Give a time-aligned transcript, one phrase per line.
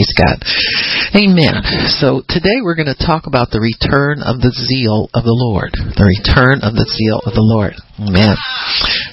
[0.00, 0.40] Praise God.
[1.12, 1.60] Amen.
[2.00, 5.76] So today we're going to talk about the return of the zeal of the Lord.
[5.76, 7.76] The return of the zeal of the Lord.
[8.00, 8.32] Amen.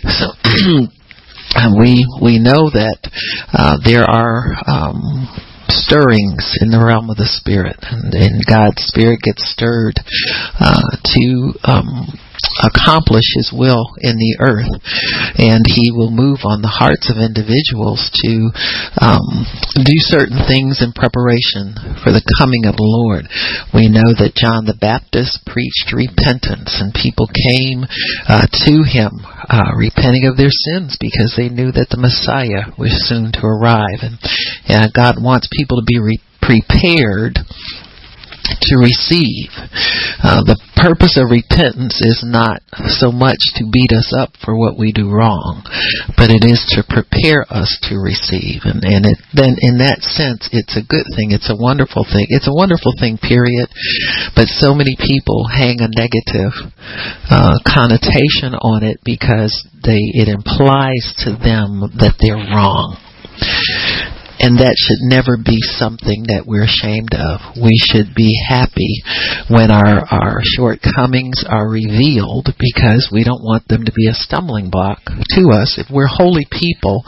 [0.07, 0.31] So
[1.75, 3.03] we we know that
[3.51, 5.27] uh, there are um,
[5.67, 9.99] stirrings in the realm of the spirit, and, and God's spirit gets stirred
[10.55, 12.15] uh, to um,
[12.63, 14.73] accomplish his will in the earth
[15.37, 18.49] and he will move on the hearts of individuals to
[18.97, 19.45] um,
[19.77, 23.29] do certain things in preparation for the coming of the Lord.
[23.73, 27.85] We know that John the Baptist preached repentance and people came
[28.25, 32.93] uh, to him uh, repenting of their sins because they knew that the Messiah was
[33.05, 34.17] soon to arrive and
[34.69, 37.41] uh, God wants people to be re- prepared
[38.61, 39.51] to receive.
[40.23, 42.61] Uh, the purpose of repentance is not
[42.99, 45.65] so much to beat us up for what we do wrong,
[46.15, 48.63] but it is to prepare us to receive.
[48.63, 51.33] And, and it, then in that sense, it's a good thing.
[51.33, 52.29] It's a wonderful thing.
[52.29, 53.69] It's a wonderful thing, period.
[54.37, 56.53] But so many people hang a negative
[57.29, 63.06] uh, connotation on it because they it implies to them that they're wrong
[64.39, 67.57] and that should never be something that we're ashamed of.
[67.57, 69.01] We should be happy
[69.49, 74.69] when our, our shortcomings are revealed because we don't want them to be a stumbling
[74.69, 75.01] block
[75.33, 75.81] to us.
[75.81, 77.01] If we're holy people,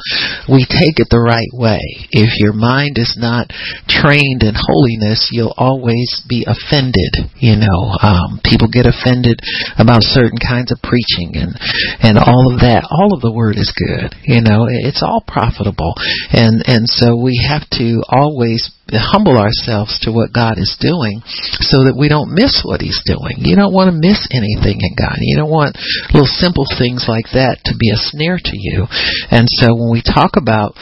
[0.50, 1.81] we take it the right way.
[2.09, 3.53] If your mind is not
[3.85, 7.30] trained in holiness, you'll always be offended.
[7.38, 9.41] You know, um, people get offended
[9.77, 11.53] about certain kinds of preaching and,
[12.02, 12.89] and all of that.
[12.89, 14.17] All of the word is good.
[14.25, 15.94] You know, it's all profitable.
[16.33, 21.22] And, and so we have to always humble ourselves to what God is doing
[21.62, 23.38] so that we don't miss what He's doing.
[23.38, 25.22] You don't want to miss anything in God.
[25.22, 25.78] You don't want
[26.09, 28.90] little simple things like that to be a snare to you.
[29.30, 30.73] And so when we talk about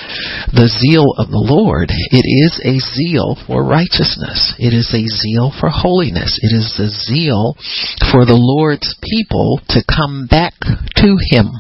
[0.55, 4.55] the zeal of the Lord, it is a zeal for righteousness.
[4.55, 6.39] It is a zeal for holiness.
[6.39, 7.59] It is a zeal
[8.13, 10.55] for the Lord's people to come back
[11.03, 11.51] to Him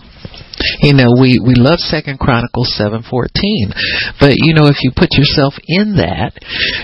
[0.81, 3.71] you know, we we love Second Chronicles seven fourteen,
[4.19, 6.33] but you know, if you put yourself in that,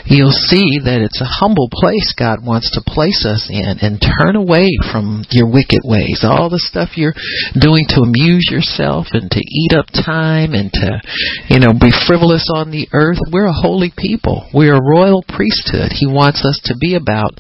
[0.05, 4.35] you'll see that it's a humble place God wants to place us in, and turn
[4.35, 7.17] away from your wicked ways, all the stuff you're
[7.59, 11.01] doing to amuse yourself and to eat up time and to,
[11.49, 13.19] you know, be frivolous on the earth.
[13.31, 14.49] We're a holy people.
[14.53, 15.91] We're a royal priesthood.
[15.91, 17.37] He wants us to be about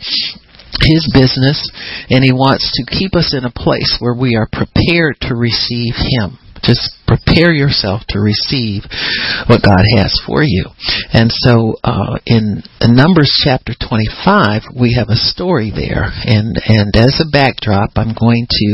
[0.81, 1.69] his business
[2.09, 5.93] and he wants to keep us in a place where we are prepared to receive
[5.95, 8.83] him just prepare yourself to receive
[9.47, 10.65] what God has for you.
[11.11, 16.09] And so, uh, in Numbers chapter 25, we have a story there.
[16.25, 18.71] And, and as a backdrop, I'm going to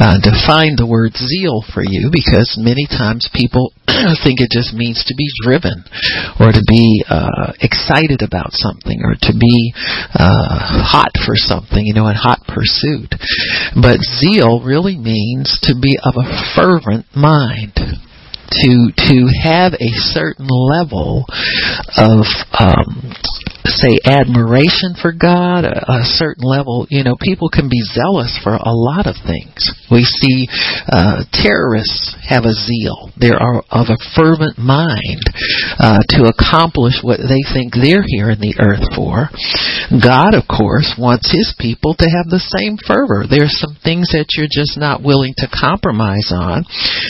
[0.00, 3.72] uh, define the word zeal for you because many times people
[4.24, 5.84] think it just means to be driven
[6.40, 9.74] or to be uh, excited about something or to be
[10.16, 13.12] uh, hot for something, you know, in hot pursuit.
[13.76, 20.48] But zeal really means to be of a fervent mind to to have a certain
[20.48, 21.24] level
[21.96, 22.26] of
[22.58, 23.12] um,
[23.64, 26.86] say admiration for God, a, a, certain level.
[26.90, 29.70] You know, people can be zealous for a lot of things.
[29.90, 30.48] We see
[30.90, 35.22] uh, terrorists have a zeal; they are of a fervent mind
[35.78, 39.30] uh, to accomplish what they think they're here in the earth for.
[39.94, 43.28] God, of course, wants His people to have the same fervor.
[43.28, 46.64] There's some things that you're just not willing to compromise on.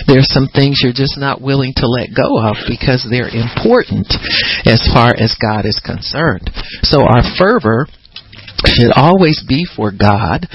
[0.06, 4.10] There's some things you're just not willing to let go of because they're important
[4.66, 6.41] as far as God is concerned.
[6.82, 7.86] So our fervor
[8.66, 10.46] should always be for God,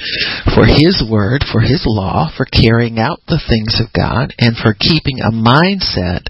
[0.55, 4.73] for His Word, for His law, for carrying out the things of God, and for
[4.73, 6.23] keeping a mindset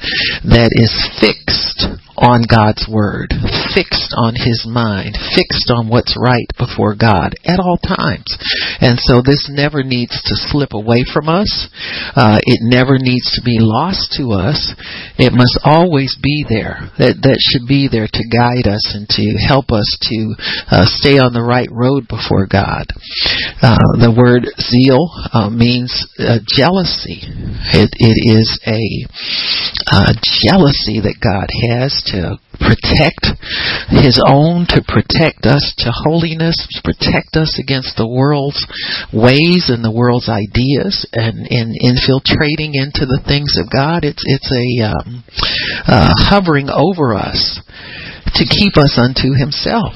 [0.44, 1.85] that is fixed
[2.17, 3.29] on God's Word,
[3.78, 8.25] fixed on His mind, fixed on what's right before God at all times.
[8.81, 11.69] And so this never needs to slip away from us.
[12.17, 14.73] Uh, it never needs to be lost to us.
[15.22, 16.89] It must always be there.
[16.97, 20.18] That, that should be there to guide us and to help us to
[20.74, 22.89] uh, stay on the right road before God.
[23.62, 27.21] Uh, the word zeal uh, means uh, jealousy.
[27.77, 28.81] It, it is a
[29.94, 33.38] uh, jealousy that God has to protect
[33.89, 38.65] his own, to protect us to holiness, to protect us against the world's
[39.13, 44.04] ways and the world's ideas, and, and infiltrating into the things of God.
[44.04, 45.24] It's it's a um,
[45.88, 47.62] uh, hovering over us
[48.36, 49.95] to keep us unto Himself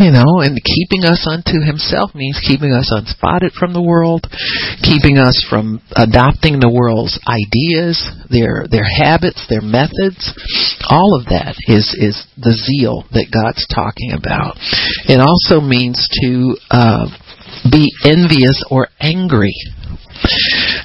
[0.00, 4.24] You know, and keeping us unto himself means keeping us unspotted from the world,
[4.80, 8.00] keeping us from adopting the world's ideas,
[8.32, 10.32] their their habits, their methods.
[10.88, 14.56] All of that is is the zeal that God's talking about.
[15.12, 17.12] It also means to uh,
[17.68, 19.52] be envious or angry.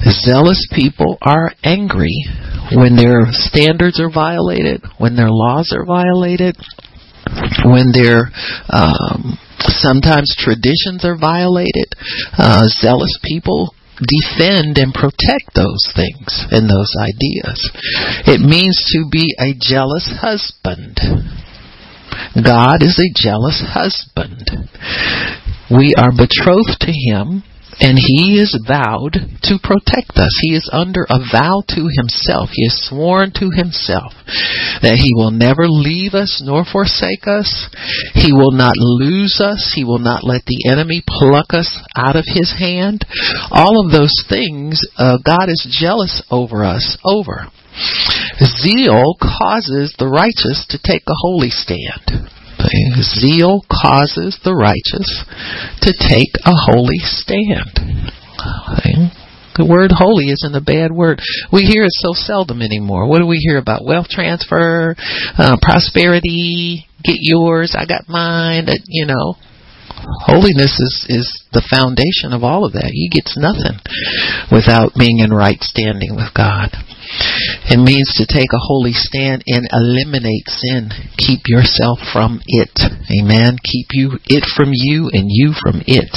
[0.04, 2.28] Zealous people are angry
[2.76, 6.58] when their standards are violated, when their laws are violated,
[7.66, 8.32] when their
[8.70, 11.96] um, sometimes traditions are violated,
[12.38, 17.58] uh, zealous people defend and protect those things and those ideas.
[18.30, 21.00] It means to be a jealous husband.
[22.38, 24.70] God is a jealous husband.
[25.72, 27.44] We are betrothed to Him
[27.80, 29.14] and he is vowed
[29.44, 30.34] to protect us.
[30.42, 32.50] He is under a vow to himself.
[32.52, 34.14] He has sworn to himself
[34.82, 37.70] that he will never leave us nor forsake us.
[38.14, 39.74] He will not lose us.
[39.76, 43.06] He will not let the enemy pluck us out of his hand.
[43.52, 47.48] All of those things uh, God is jealous over us over.
[48.42, 52.30] Zeal causes the righteous to take a holy stand.
[53.02, 55.26] Zeal causes the righteous
[55.82, 58.14] to take a holy stand.
[59.58, 61.20] The word holy isn't a bad word.
[61.52, 63.08] We hear it so seldom anymore.
[63.10, 63.86] What do we hear about?
[63.86, 64.96] Wealth transfer,
[65.38, 69.36] uh, prosperity, get yours, I got mine, you know.
[70.30, 72.92] Holiness is, is the foundation of all of that.
[72.94, 73.82] He gets nothing
[74.52, 76.70] without being in right standing with God.
[77.70, 80.90] It means to take a holy stand and eliminate sin.
[81.18, 82.72] Keep yourself from it.
[83.12, 83.58] Amen.
[83.64, 86.12] Keep you it from you and you from it.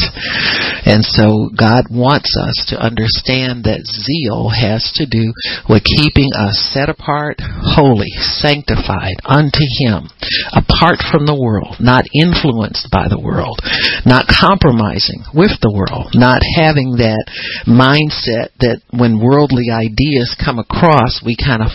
[0.87, 5.35] And so God wants us to understand that zeal has to do
[5.69, 10.09] with keeping us set apart, holy, sanctified unto him,
[10.55, 13.61] apart from the world, not influenced by the world,
[14.07, 17.27] not compromising with the world, not having that
[17.67, 20.80] mindset that when worldly ideas come across,
[21.25, 21.71] we kind of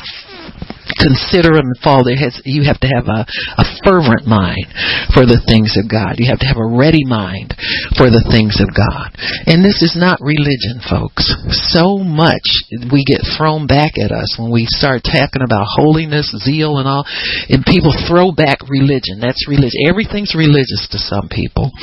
[0.97, 3.25] consider and fall there has you have to have a,
[3.57, 4.69] a fervent mind
[5.13, 6.21] for the things of God.
[6.21, 7.53] You have to have a ready mind
[7.97, 9.13] for the things of God.
[9.49, 11.25] And this is not religion, folks.
[11.73, 12.45] So much
[12.93, 17.05] we get thrown back at us when we start talking about holiness, zeal and all
[17.49, 19.21] and people throw back religion.
[19.21, 19.89] That's religion.
[19.89, 21.73] Everything's religious to some people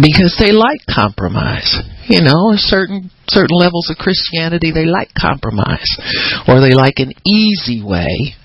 [0.00, 1.68] because they like compromise.
[2.08, 5.88] You know, certain certain levels of Christianity they like compromise
[6.48, 8.36] or they like an easy way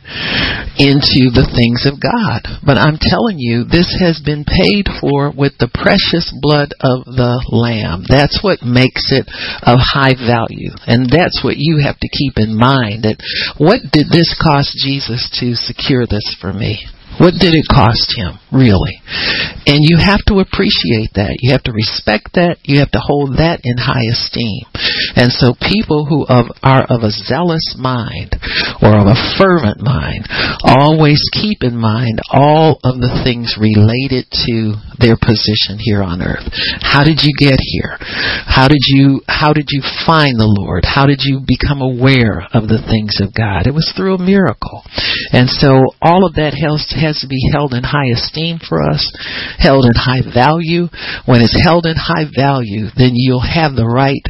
[0.79, 2.45] into the things of God.
[2.63, 7.43] But I'm telling you, this has been paid for with the precious blood of the
[7.51, 8.07] Lamb.
[8.07, 9.27] That's what makes it
[9.65, 10.71] of high value.
[10.87, 13.19] And that's what you have to keep in mind that
[13.57, 16.87] what did this cost Jesus to secure this for me?
[17.19, 19.01] What did it cost him, really?
[19.67, 21.43] And you have to appreciate that.
[21.43, 22.63] You have to respect that.
[22.63, 24.63] You have to hold that in high esteem.
[25.19, 28.39] And so people who are of a zealous mind
[28.79, 30.23] or of a fervent mind
[30.63, 36.47] always keep in mind all of the things related to their position here on earth.
[36.79, 37.99] How did you get here?
[38.47, 40.87] How did you how did you find the Lord?
[40.87, 43.67] How did you become aware of the things of God?
[43.67, 44.87] It was through a miracle.
[45.35, 49.01] And so all of that has has to be held in high esteem for us,
[49.57, 50.85] held in high value.
[51.25, 54.21] When it's held in high value, then you'll have the right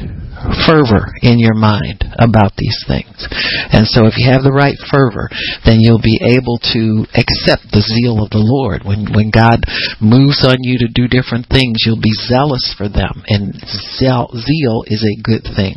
[0.65, 3.25] fervor in your mind about these things.
[3.73, 5.29] And so if you have the right fervor,
[5.65, 8.85] then you'll be able to accept the zeal of the Lord.
[8.85, 9.65] When when God
[9.99, 13.25] moves on you to do different things, you'll be zealous for them.
[13.27, 13.57] And
[13.97, 15.75] zeal, zeal is a good thing.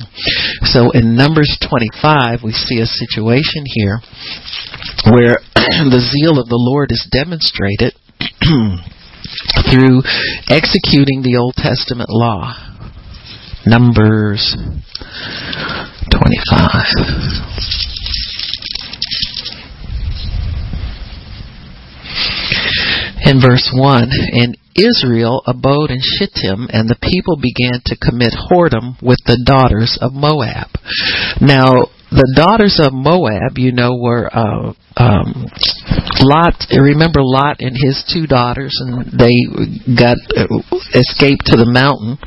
[0.69, 3.99] So in Numbers 25, we see a situation here
[5.09, 5.41] where
[5.89, 7.97] the zeal of the Lord is demonstrated
[9.71, 10.03] through
[10.49, 12.55] executing the Old Testament law.
[13.67, 14.57] Numbers
[16.11, 17.51] 25.
[23.23, 29.01] In verse 1, and Israel abode in Shittim, and the people began to commit whoredom
[29.03, 30.69] with the daughters of Moab.
[31.41, 35.47] Now, the daughters of Moab, you know, were uh, um,
[36.23, 36.55] Lot.
[36.71, 39.35] Remember Lot and his two daughters, and they
[39.97, 40.47] got uh,
[40.95, 42.19] escaped to the mountain,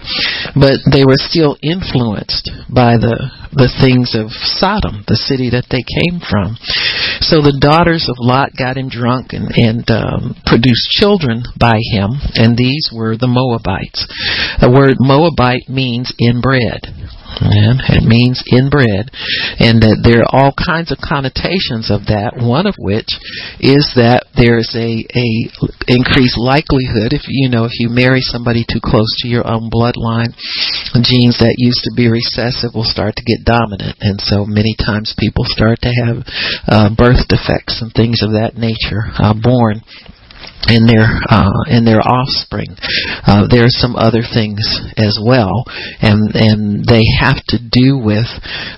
[0.58, 5.86] but they were still influenced by the the things of Sodom, the city that they
[5.86, 6.58] came from.
[7.22, 12.18] So the daughters of Lot got him drunk and, and um, produced children by him,
[12.34, 14.10] and these were the Moabites.
[14.60, 16.90] The word Moabite means inbred.
[17.42, 19.10] And it means inbred.
[19.58, 23.10] And that there are all kinds of connotations of that, one of which
[23.60, 25.28] is that there's a, a
[25.88, 30.34] increased likelihood if you know if you marry somebody too close to your own bloodline,
[31.02, 33.98] genes that used to be recessive will start to get dominant.
[34.02, 36.18] And so many times people start to have
[36.68, 39.82] uh, birth defects and things of that nature uh, born
[40.70, 42.75] in their uh, in their offspring.
[43.25, 44.62] Uh, there are some other things
[44.98, 45.65] as well,
[46.01, 48.27] and and they have to do with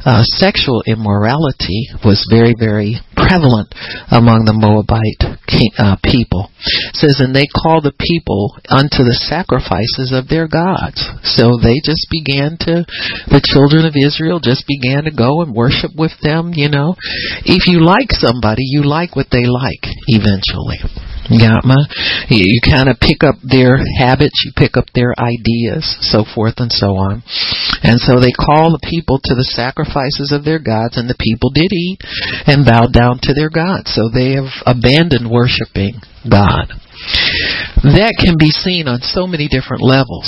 [0.05, 3.73] uh, sexual immorality was very very prevalent
[4.11, 5.39] among the Moabite
[5.77, 6.49] uh, people.
[6.93, 11.01] It says, and they called the people unto the sacrifices of their gods.
[11.23, 12.85] So they just began to,
[13.29, 16.53] the children of Israel just began to go and worship with them.
[16.53, 16.95] You know,
[17.45, 20.81] if you like somebody, you like what they like eventually.
[21.29, 21.82] My?
[22.29, 26.72] You, kind of pick up their habits, you pick up their ideas, so forth and
[26.72, 27.24] so on.
[27.84, 31.50] And so they call the people to the sacrifices of their gods, and the people
[31.50, 32.00] did eat
[32.46, 33.94] and bowed down to their gods.
[33.94, 36.74] So they have abandoned worshiping God.
[37.85, 40.25] That can be seen on so many different levels.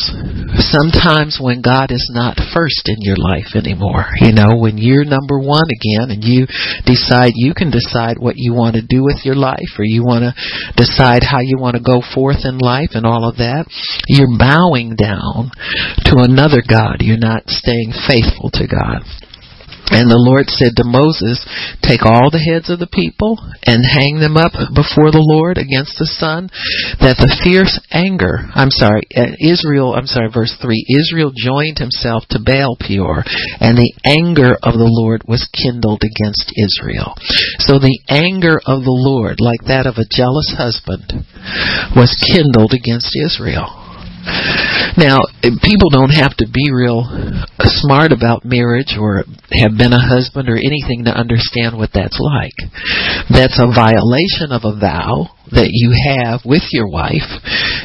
[0.70, 5.40] Sometimes when God is not first in your life anymore, you know, when you're number
[5.40, 6.46] one again and you
[6.86, 10.28] decide you can decide what you want to do with your life or you want
[10.28, 10.34] to
[10.78, 13.66] decide how you want to go forth in life and all of that,
[14.08, 15.52] you're bowing down
[16.06, 17.02] to another God.
[17.02, 19.02] You're not staying faithful to God.
[19.90, 21.40] And the Lord said to Moses,
[21.80, 25.96] Take all the heads of the people and hang them up before the Lord against
[25.96, 26.52] the sun,
[27.00, 32.28] that the fierce anger, I'm sorry, uh, Israel, I'm sorry, verse 3, Israel joined himself
[32.36, 33.24] to Baal Peor,
[33.64, 37.16] and the anger of the Lord was kindled against Israel.
[37.64, 41.24] So the anger of the Lord, like that of a jealous husband,
[41.96, 43.87] was kindled against Israel.
[44.98, 50.02] Now, people don't have to be real uh, smart about marriage or have been a
[50.02, 52.58] husband or anything to understand what that's like.
[53.30, 57.30] That's a violation of a vow that you have with your wife.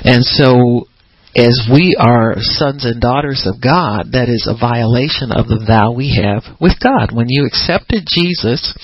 [0.05, 0.89] And so
[1.37, 5.93] as we are sons and daughters of God, that is a violation of the vow
[5.93, 7.09] we have with God.
[7.09, 8.77] When you accepted Jesus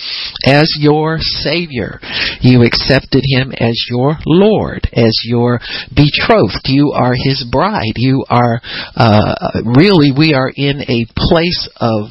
[0.46, 2.00] as your Savior,
[2.40, 5.60] you accepted Him as your Lord, as your
[5.92, 6.64] betrothed.
[6.64, 7.96] You are His bride.
[7.96, 8.60] You are,
[8.96, 12.08] uh, really, we are in a place of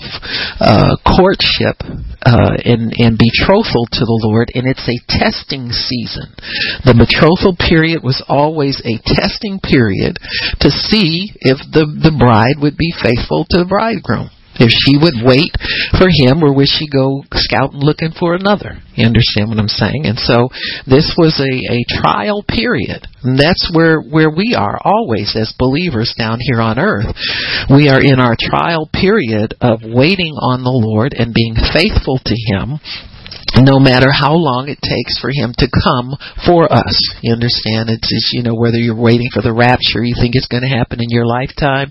[0.61, 1.81] uh, courtship
[2.27, 6.35] uh, and, and betrothal to the Lord, and it's a testing season.
[6.83, 10.19] The betrothal period was always a testing period
[10.59, 14.27] to see if the, the bride would be faithful to the bridegroom.
[14.59, 15.53] If she would wait
[15.97, 18.79] for him or would she go scouting looking for another?
[18.95, 20.05] You understand what I'm saying?
[20.05, 20.49] And so
[20.85, 23.07] this was a, a trial period.
[23.23, 27.13] And that's where, where we are always as believers down here on earth.
[27.69, 32.35] We are in our trial period of waiting on the Lord and being faithful to
[32.53, 32.79] Him
[33.55, 36.13] no matter how long it takes for him to come
[36.45, 36.95] for us.
[37.21, 37.89] You understand?
[37.89, 40.71] It's, it's, you know whether you're waiting for the rapture, you think it's going to
[40.71, 41.89] happen in your lifetime,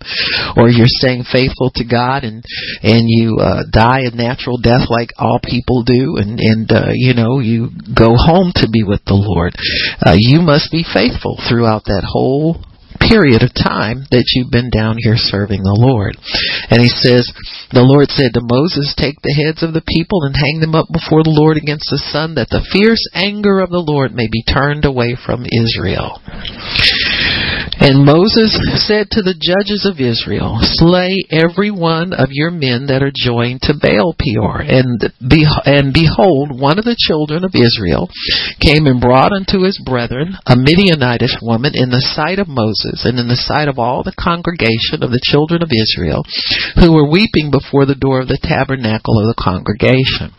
[0.57, 2.45] or you're staying faithful to God and
[2.83, 7.15] and you uh, die a natural death like all people do, and and uh, you
[7.15, 9.57] know you go home to be with the Lord.
[10.01, 12.61] Uh, you must be faithful throughout that whole
[13.09, 16.19] period of time that you've been down here serving the Lord.
[16.71, 17.31] And he says,
[17.71, 20.91] The Lord said to Moses, Take the heads of the people and hang them up
[20.91, 24.43] before the Lord against the sun, that the fierce anger of the Lord may be
[24.43, 26.19] turned away from Israel.
[27.79, 28.57] And Moses
[28.89, 33.61] said to the judges of Israel, Slay every one of your men that are joined
[33.69, 34.65] to Baal Peor.
[34.65, 38.09] And, and behold, one of the children of Israel
[38.65, 43.21] came and brought unto his brethren a Midianitish woman in the sight of Moses and
[43.21, 46.25] in the sight of all the congregation of the children of Israel,
[46.81, 50.33] who were weeping before the door of the tabernacle of the congregation.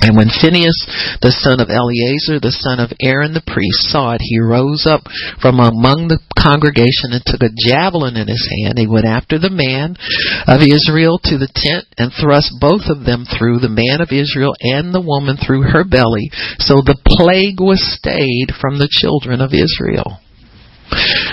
[0.00, 4.22] And when Phinehas, the son of Eleazar, the son of Aaron the priest, saw it,
[4.24, 5.04] he rose up
[5.42, 8.78] from among the congregation and took a javelin in his hand.
[8.78, 10.00] He went after the man
[10.48, 14.56] of Israel to the tent and thrust both of them through, the man of Israel
[14.60, 16.32] and the woman through her belly.
[16.58, 20.22] So the plague was stayed from the children of Israel.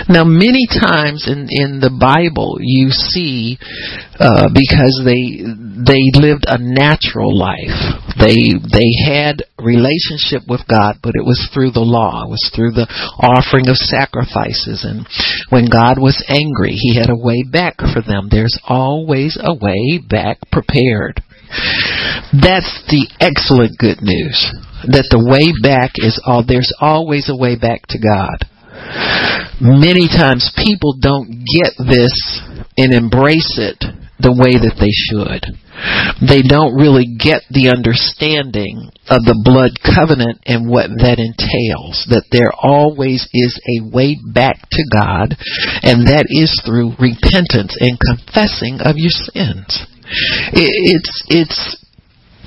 [0.10, 3.58] Now, many times in in the Bible, you see
[4.20, 5.44] uh, because they
[5.84, 7.76] they lived a natural life.
[8.16, 12.26] They they had relationship with God, but it was through the law.
[12.26, 14.86] It was through the offering of sacrifices.
[14.86, 15.06] And
[15.50, 18.30] when God was angry, He had a way back for them.
[18.30, 21.22] There's always a way back prepared.
[22.32, 24.38] That's the excellent good news.
[24.88, 26.46] That the way back is all.
[26.46, 28.46] There's always a way back to God
[29.62, 32.42] many times people don't get this
[32.78, 33.84] and embrace it
[34.20, 35.46] the way that they should.
[36.26, 42.02] They don't really get the understanding of the blood covenant and what that entails.
[42.10, 45.38] That there always is a way back to God,
[45.86, 49.86] and that is through repentance and confessing of your sins.
[50.54, 51.77] It's, it's,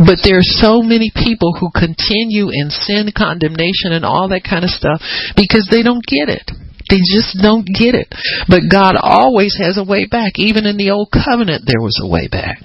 [0.01, 4.65] but there are so many people who continue in sin, condemnation, and all that kind
[4.65, 5.01] of stuff
[5.37, 6.49] because they don't get it.
[6.89, 8.11] They just don't get it.
[8.49, 10.35] But God always has a way back.
[10.37, 12.59] Even in the old covenant there was a way back.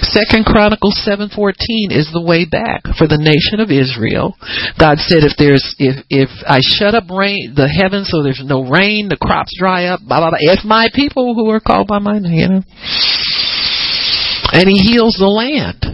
[0.00, 4.32] Second Chronicles seven fourteen is the way back for the nation of Israel.
[4.80, 8.64] God said, if there's if if I shut up rain the heavens so there's no
[8.64, 10.40] rain, the crops dry up, blah blah blah.
[10.40, 12.64] If my people who are called by my name,
[14.56, 15.84] and He heals the land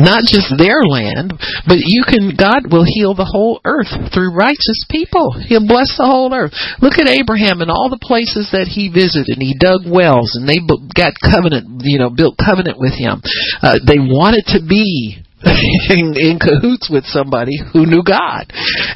[0.00, 1.36] not just their land,
[1.68, 5.36] but you can, God will heal the whole earth through righteous people.
[5.36, 6.56] He'll bless the whole earth.
[6.80, 9.38] Look at Abraham and all the places that he visited.
[9.38, 10.58] He dug wells and they
[10.96, 13.22] got covenant, you know, built covenant with him.
[13.62, 15.20] Uh, they wanted to be
[15.88, 18.44] in, in cahoots with somebody who knew God.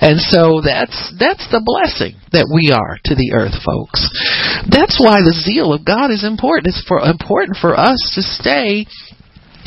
[0.04, 4.04] And so that's that's the blessing that we are to the earth, folks.
[4.68, 6.76] That's why the zeal of God is important.
[6.76, 8.84] It's for important for us to stay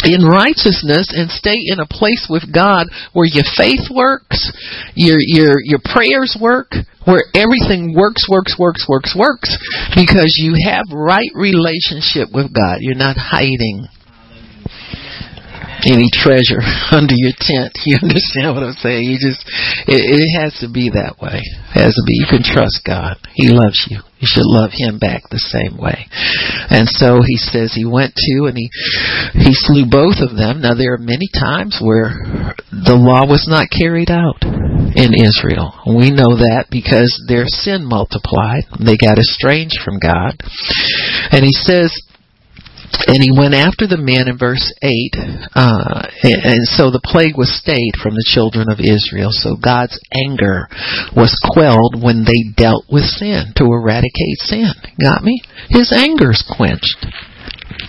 [0.06, 4.52] in righteousness and stay in a place with God where your faith works,
[4.94, 6.74] your your your prayers work,
[7.06, 9.58] where everything works, works, works, works, works,
[9.96, 12.80] because you have right relationship with God.
[12.82, 13.88] You're not hiding
[15.86, 17.74] any treasure under your tent.
[17.86, 19.06] You understand what I'm saying?
[19.06, 19.46] You just
[19.86, 21.42] it, it has to be that way.
[21.76, 22.18] It has to be.
[22.18, 23.18] You can trust God.
[23.34, 24.02] He loves you.
[24.18, 26.10] You should love him back the same way.
[26.74, 28.66] And so he says he went to and he
[29.38, 30.66] he slew both of them.
[30.66, 32.18] Now there are many times where
[32.74, 34.42] the law was not carried out
[34.98, 35.78] in Israel.
[35.86, 38.66] We know that because their sin multiplied.
[38.82, 40.42] They got estranged from God.
[41.30, 41.94] And he says
[43.08, 45.16] and he went after the men in verse 8,
[45.56, 49.32] uh, and so the plague was stayed from the children of Israel.
[49.32, 50.68] So God's anger
[51.16, 54.72] was quelled when they dealt with sin to eradicate sin.
[55.00, 55.40] Got me?
[55.70, 57.08] His anger's quenched.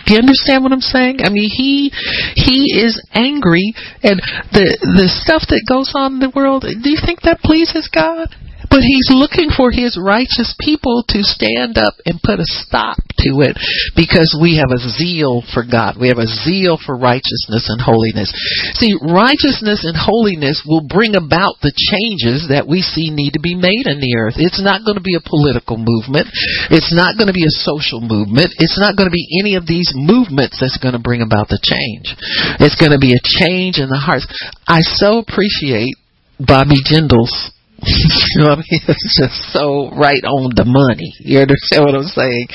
[0.06, 1.20] Do you understand what I'm saying?
[1.22, 1.90] I mean, he
[2.34, 4.20] he is angry, and
[4.52, 6.62] the the stuff that goes on in the world.
[6.62, 8.34] Do you think that pleases God?
[8.70, 13.40] But he's looking for his righteous people to stand up and put a stop to
[13.42, 13.56] it
[13.96, 15.96] because we have a zeal for God.
[15.96, 18.30] We have a zeal for righteousness and holiness.
[18.76, 23.56] See, righteousness and holiness will bring about the changes that we see need to be
[23.56, 24.36] made in the earth.
[24.36, 26.28] It's not going to be a political movement.
[26.68, 28.54] It's not going to be a social movement.
[28.60, 31.58] It's not going to be any of these movements that's going to bring about the
[31.58, 32.14] change.
[32.60, 34.28] It's going to be a change in the hearts.
[34.68, 35.96] I so appreciate
[36.38, 37.50] Bobby Jindal's
[37.82, 38.80] you know what I mean?
[38.88, 41.14] It's just so right on the money.
[41.20, 42.48] You understand what I'm saying?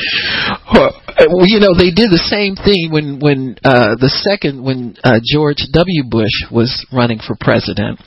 [1.31, 5.19] Well, you know, they did the same thing when when uh the second when uh
[5.23, 6.03] George W.
[6.09, 7.99] Bush was running for president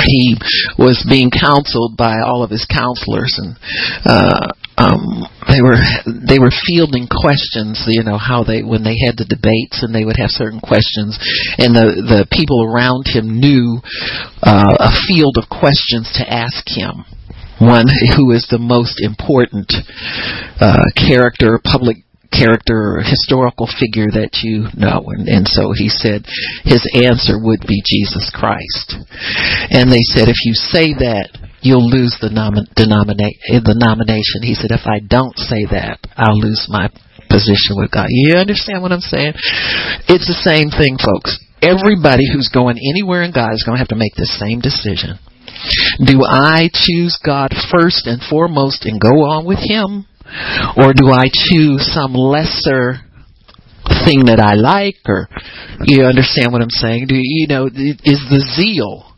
[0.00, 0.36] he
[0.78, 3.56] was being counseled by all of his counselors and
[4.06, 5.76] uh um they were
[6.06, 10.04] they were fielding questions you know how they when they had the debates and they
[10.04, 11.18] would have certain questions
[11.58, 13.80] and the the people around him knew
[14.42, 17.04] uh a field of questions to ask him.
[17.60, 19.72] One who is the most important
[20.60, 21.98] uh character public
[22.32, 25.04] character or historical figure that you know.
[25.12, 26.24] And, and so he said
[26.64, 28.96] his answer would be Jesus Christ.
[29.70, 34.42] And they said, if you say that, you'll lose the, nomin- denomina- eh, the nomination.
[34.42, 36.90] He said, if I don't say that, I'll lose my
[37.30, 38.10] position with God.
[38.10, 39.36] You understand what I'm saying?
[40.08, 41.38] It's the same thing, folks.
[41.62, 45.16] Everybody who's going anywhere in God is going to have to make the same decision.
[46.02, 50.06] Do I choose God first and foremost and go on with Him?
[50.76, 53.00] Or do I choose some lesser
[54.06, 55.28] thing that I like or
[55.84, 57.06] you understand what I'm saying?
[57.08, 59.12] Do you know is the zeal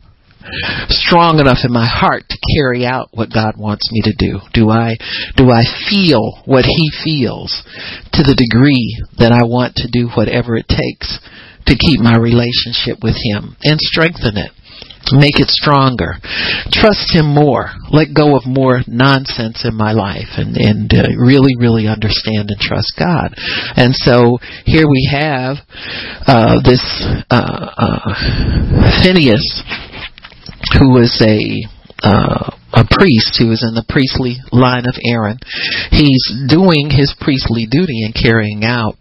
[0.89, 4.39] strong enough in my heart to carry out what God wants me to do?
[4.53, 4.97] Do I
[5.35, 7.63] do I feel what he feels
[8.13, 11.19] to the degree that I want to do whatever it takes
[11.65, 14.51] to keep my relationship with him and strengthen it?
[15.11, 16.17] Make it stronger.
[16.71, 17.69] Trust Him more.
[17.91, 22.59] Let go of more nonsense in my life and, and uh, really, really understand and
[22.59, 23.35] trust God.
[23.75, 25.57] And so here we have
[26.25, 26.81] uh, this
[27.29, 29.63] uh, uh Phineas,
[30.79, 31.67] who was a
[32.03, 35.39] uh, a priest who is in the priestly line of Aaron.
[35.91, 38.99] He's doing his priestly duty and carrying out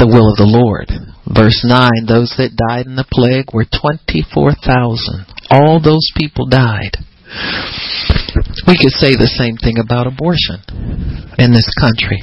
[0.00, 0.88] the will of the Lord.
[1.28, 5.28] Verse 9 Those that died in the plague were 24,000.
[5.52, 6.96] All those people died.
[8.66, 10.60] We could say the same thing about abortion.
[11.38, 12.20] in this country.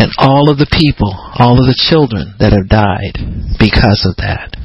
[0.00, 3.20] And all of the people, all of the children that have died
[3.60, 4.56] because of that.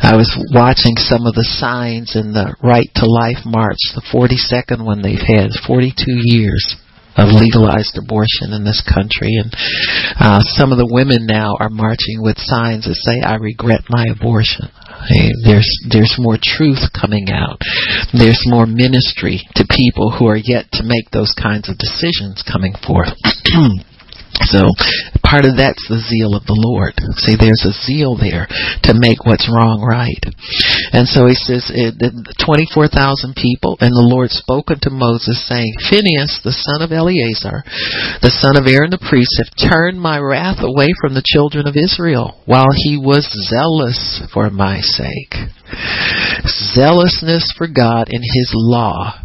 [0.00, 4.84] I was watching some of the signs in the Right to Life March, the 42nd
[4.84, 6.76] one they've had, 42 years
[7.16, 9.34] of legalized abortion in this country.
[9.38, 9.50] And
[10.18, 14.06] uh, some of the women now are marching with signs that say, I regret my
[14.06, 14.70] abortion.
[15.08, 17.58] Hey, There's there's more truth coming out.
[18.12, 22.74] There's more ministry to people who are yet to make those kinds of decisions coming
[22.84, 23.16] forth.
[24.48, 24.72] So
[25.20, 26.96] part of that's the zeal of the Lord.
[27.22, 28.48] See, there's a zeal there
[28.88, 30.20] to make what's wrong right.
[30.96, 36.56] And so he says, 24,000 people, and the Lord spoke unto Moses, saying, Phinehas, the
[36.56, 37.62] son of Eleazar,
[38.24, 41.76] the son of Aaron the priest, have turned my wrath away from the children of
[41.76, 45.36] Israel, while he was zealous for my sake.
[46.74, 49.20] Zealousness for God and his law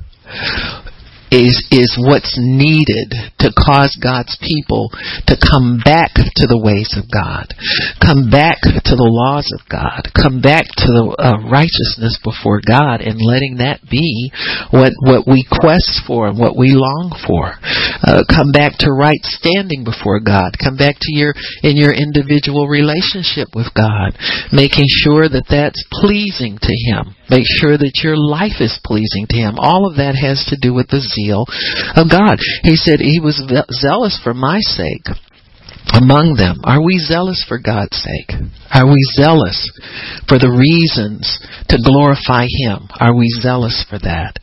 [1.31, 4.89] is is what's needed to cause God's people
[5.27, 7.53] to come back to the ways of God,
[7.97, 13.01] come back to the laws of God, come back to the uh, righteousness before God,
[13.01, 14.31] and letting that be
[14.69, 17.57] what what we quest for and what we long for.
[18.05, 20.57] Uh, come back to right standing before God.
[20.61, 21.33] Come back to your
[21.65, 24.13] in your individual relationship with God,
[24.53, 27.17] making sure that that's pleasing to Him.
[27.29, 29.55] Make sure that your life is pleasing to Him.
[29.57, 31.45] All of that has to do with the zeal
[31.95, 32.37] of God.
[32.61, 35.05] He said he was zealous for my sake
[35.93, 36.61] among them.
[36.63, 38.33] Are we zealous for God's sake?
[38.73, 39.69] Are we zealous
[40.27, 42.89] for the reasons to glorify Him?
[42.99, 44.37] Are we zealous for that?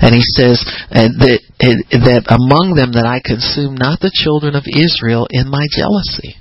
[0.00, 0.60] And He says
[0.92, 6.36] that, that among them that I consume not the children of Israel in my jealousy.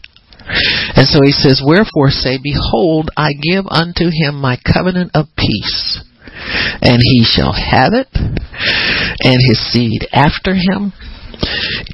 [0.95, 6.04] And so he says, Wherefore say, Behold, I give unto him my covenant of peace
[6.82, 10.93] and he shall have it, and his seed after him.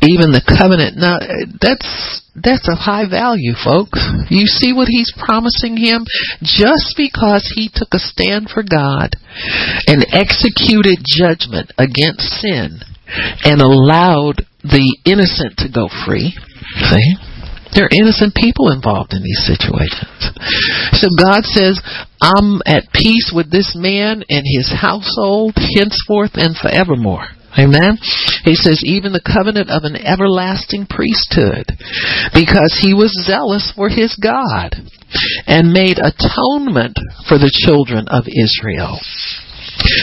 [0.04, 1.20] Even the covenant, now
[1.62, 3.98] that's that's of high value, folks.
[4.30, 6.04] You see what he's promising him?
[6.44, 9.16] Just because he took a stand for God
[9.88, 12.84] and executed judgment against sin
[13.48, 16.36] and allowed the innocent to go free.
[16.92, 17.16] See?
[17.78, 20.34] There are innocent people involved in these situations.
[20.98, 21.78] So God says,
[22.18, 27.38] I'm at peace with this man and his household henceforth and forevermore.
[27.54, 27.98] Amen.
[28.44, 31.70] He says, even the covenant of an everlasting priesthood,
[32.34, 34.74] because he was zealous for his God
[35.46, 36.98] and made atonement
[37.30, 38.98] for the children of Israel.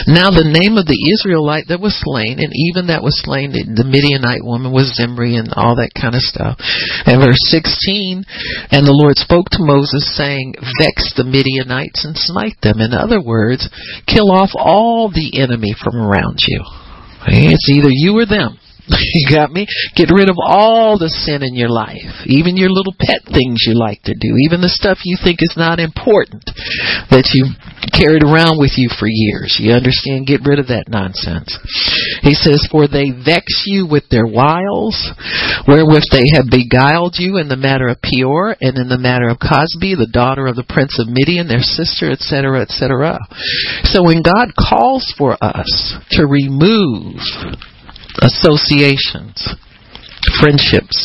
[0.07, 3.87] Now the name of the Israelite that was slain, and even that was slain, the
[3.87, 6.57] Midianite woman was Zimri and all that kind of stuff.
[7.05, 8.23] And verse 16,
[8.71, 12.79] and the Lord spoke to Moses saying, Vex the Midianites and smite them.
[12.79, 13.67] In other words,
[14.07, 16.63] kill off all the enemy from around you.
[17.27, 18.59] It's either you or them.
[19.15, 19.65] You got me?
[19.95, 23.73] Get rid of all the sin in your life, even your little pet things you
[23.73, 26.43] like to do, even the stuff you think is not important
[27.09, 27.47] that you
[27.95, 29.55] carried around with you for years.
[29.55, 30.27] You understand?
[30.27, 31.55] Get rid of that nonsense.
[32.21, 34.99] He says, For they vex you with their wiles,
[35.63, 39.39] wherewith they have beguiled you in the matter of Peor, and in the matter of
[39.39, 43.19] Cosbi, the daughter of the prince of Midian, their sister, etc., etc.
[43.87, 45.71] So when God calls for us
[46.19, 47.23] to remove
[48.21, 49.55] associations,
[50.39, 50.97] friendships.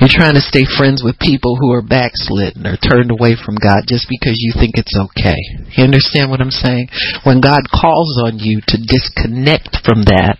[0.00, 3.82] You're trying to stay friends with people who are backslidden or turned away from God
[3.86, 5.38] just because you think it's okay.
[5.74, 6.88] You understand what I'm saying?
[7.24, 10.38] When God calls on you to disconnect from that,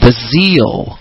[0.00, 0.96] the zeal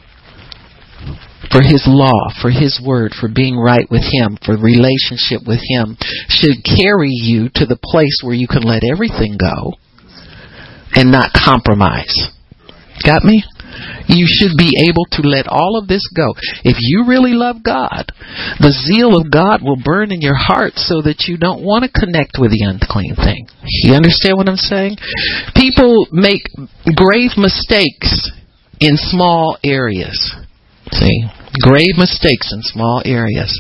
[1.52, 5.96] for His law, for His word, for being right with Him, for relationship with Him,
[6.28, 9.80] should carry you to the place where you can let everything go
[10.96, 12.28] and not compromise.
[13.06, 13.44] Got me?
[14.08, 16.34] You should be able to let all of this go.
[16.64, 18.12] If you really love God,
[18.60, 21.92] the zeal of God will burn in your heart so that you don't want to
[21.92, 23.48] connect with the unclean thing.
[23.84, 24.98] You understand what I'm saying?
[25.56, 26.44] People make
[26.96, 28.32] grave mistakes
[28.80, 30.36] in small areas.
[30.92, 31.30] See?
[31.62, 33.52] grave mistakes in small areas.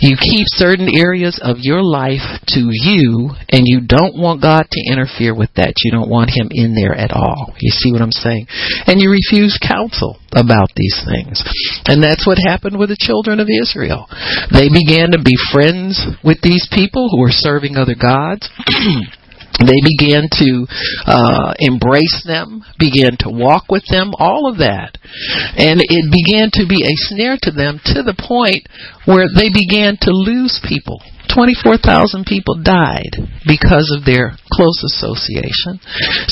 [0.00, 4.92] You keep certain areas of your life to you, and you don't want God to
[4.92, 5.74] interfere with that.
[5.84, 7.54] You don't want Him in there at all.
[7.58, 8.46] You see what I'm saying?
[8.86, 11.42] And you refuse counsel about these things.
[11.86, 14.06] And that's what happened with the children of Israel.
[14.52, 18.48] They began to be friends with these people who were serving other gods.
[19.58, 20.66] they began to
[21.06, 24.94] uh, embrace them, began to walk with them, all of that.
[25.58, 28.70] And it began to be a snare to them to the point
[29.06, 31.02] where they began to lose people.
[31.34, 33.12] 24,000 people died
[33.44, 35.76] because of their close association.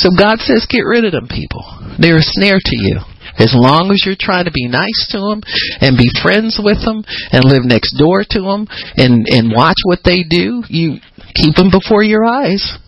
[0.00, 1.62] So God says, get rid of them people.
[2.00, 3.00] They're a snare to you.
[3.36, 5.44] As long as you're trying to be nice to them
[5.84, 8.64] and be friends with them and live next door to them
[8.96, 10.96] and and watch what they do, you
[11.34, 12.78] keep them before your eyes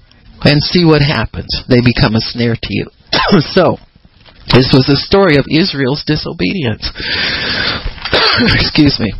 [0.44, 1.48] and see what happens.
[1.68, 2.86] They become a snare to you.
[3.52, 3.78] so,
[4.54, 6.88] this was the story of Israel's disobedience.
[8.56, 9.12] Excuse me.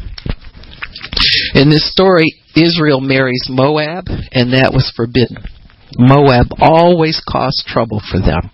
[1.55, 2.27] In this story,
[2.57, 5.45] Israel marries Moab, and that was forbidden.
[5.97, 8.51] Moab always caused trouble for them.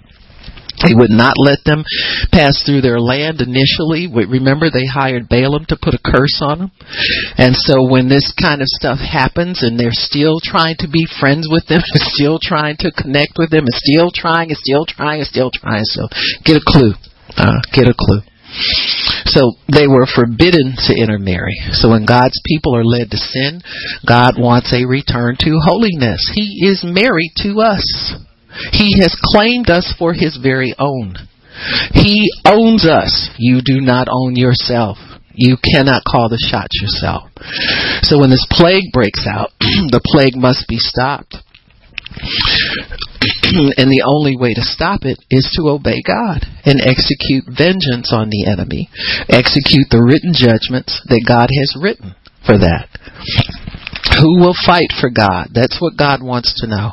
[0.77, 1.85] He would not let them
[2.33, 4.11] pass through their land initially.
[4.11, 6.73] Remember, they hired Balaam to put a curse on them.
[7.39, 11.49] And so when this kind of stuff happens and they're still trying to be friends
[11.51, 11.81] with them,
[12.15, 15.85] still trying to connect with them, and still trying, and still trying, and still trying,
[15.85, 16.09] so
[16.45, 16.93] get a clue.
[17.37, 18.21] Uh, get a clue.
[19.27, 21.57] So they were forbidden to intermarry.
[21.73, 23.63] So when God's people are led to sin,
[24.07, 26.31] God wants a return to holiness.
[26.35, 28.15] He is married to us.
[28.73, 31.17] He has claimed us for his very own.
[31.93, 33.31] He owns us.
[33.39, 34.99] You do not own yourself.
[35.35, 37.31] You cannot call the shots yourself.
[38.03, 41.37] So when this plague breaks out, the plague must be stopped.
[43.77, 48.31] and the only way to stop it is to obey God and execute vengeance on
[48.31, 48.87] the enemy,
[49.27, 52.15] execute the written judgments that God has written
[52.47, 52.87] for that.
[54.21, 55.51] Who will fight for God?
[55.53, 56.93] That's what God wants to know.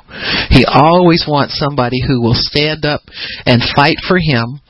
[0.49, 3.01] He always wants somebody who will stand up
[3.45, 4.61] and fight for Him,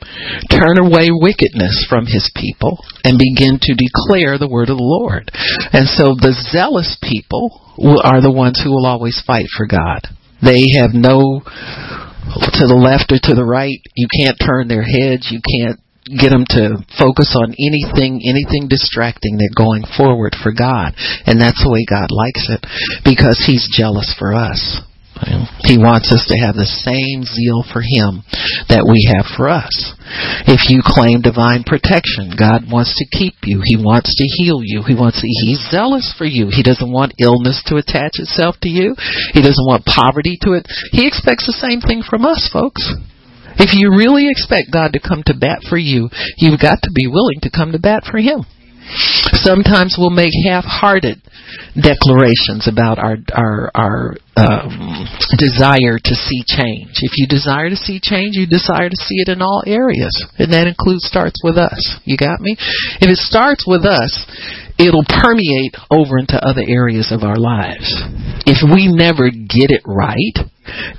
[0.50, 5.30] turn away wickedness from His people, and begin to declare the word of the Lord.
[5.72, 7.60] And so the zealous people
[8.04, 10.08] are the ones who will always fight for God.
[10.42, 13.80] They have no to the left or to the right.
[13.94, 15.30] You can't turn their heads.
[15.30, 19.38] You can't get them to focus on anything, anything distracting.
[19.38, 20.94] They're going forward for God.
[21.26, 22.62] And that's the way God likes it
[23.04, 24.82] because He's jealous for us.
[25.62, 28.26] He wants us to have the same zeal for Him
[28.66, 29.70] that we have for us.
[30.50, 33.62] If you claim divine protection, God wants to keep you.
[33.62, 34.82] He wants to heal you.
[34.82, 36.50] He wants to, He's zealous for you.
[36.50, 38.98] He doesn't want illness to attach itself to you.
[39.30, 40.66] He doesn't want poverty to it.
[40.90, 42.82] He expects the same thing from us, folks.
[43.58, 47.06] If you really expect God to come to bat for you, you've got to be
[47.06, 48.44] willing to come to bat for Him.
[49.32, 51.22] Sometimes we'll make half-hearted
[51.80, 55.06] declarations about our our our um,
[55.38, 56.90] desire to see change.
[57.00, 60.52] If you desire to see change, you desire to see it in all areas, and
[60.52, 61.78] that includes starts with us.
[62.04, 62.56] You got me?
[63.00, 64.26] If it starts with us,
[64.78, 67.86] it'll permeate over into other areas of our lives.
[68.46, 70.51] If we never get it right,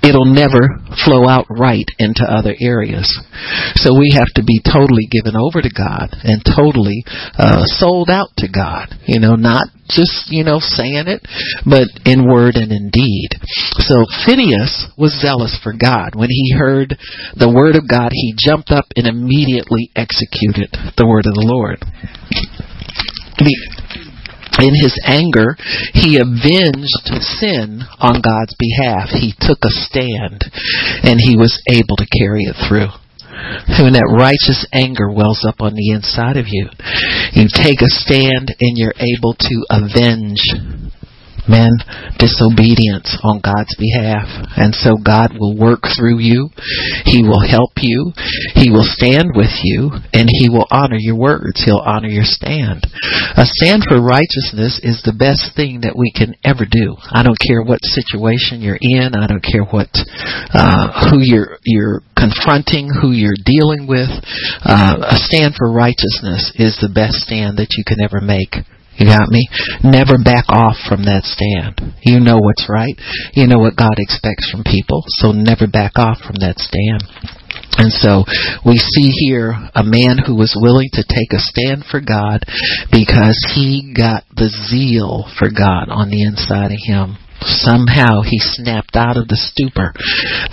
[0.03, 3.07] it'll never flow out right into other areas.
[3.75, 7.03] So we have to be totally given over to God and totally
[7.37, 8.93] uh, sold out to God.
[9.05, 11.21] You know, not just, you know, saying it,
[11.65, 13.29] but in word and in deed.
[13.83, 16.15] So Phineas was zealous for God.
[16.15, 16.97] When he heard
[17.35, 21.83] the word of God, he jumped up and immediately executed the word of the Lord
[24.59, 25.57] in his anger,
[25.93, 29.09] he avenged sin on God's behalf.
[29.09, 30.45] He took a stand
[31.03, 32.93] and he was able to carry it through.
[33.81, 36.69] When that righteous anger wells up on the inside of you,
[37.33, 40.37] you take a stand and you're able to avenge
[41.47, 41.71] men
[42.19, 44.27] disobedience on God's behalf.
[44.55, 46.49] And so God will work through you.
[47.05, 48.13] He will help you.
[48.55, 51.63] He will stand with you and he will honor your words.
[51.63, 52.85] He'll honor your stand.
[53.35, 56.95] A stand for righteousness is the best thing that we can ever do.
[57.11, 59.15] I don't care what situation you're in.
[59.15, 59.91] I don't care what,
[60.53, 64.09] uh, who you're, you're confronting, who you're dealing with.
[64.63, 68.63] Uh, a stand for righteousness is the best stand that you can ever make.
[68.97, 69.47] You got me?
[69.83, 71.97] Never back off from that stand.
[72.01, 72.93] You know what's right.
[73.33, 75.03] You know what God expects from people.
[75.19, 77.01] So never back off from that stand.
[77.77, 78.23] And so
[78.65, 82.45] we see here a man who was willing to take a stand for God
[82.93, 87.17] because he got the zeal for God on the inside of him.
[87.41, 89.91] Somehow he snapped out of the stupor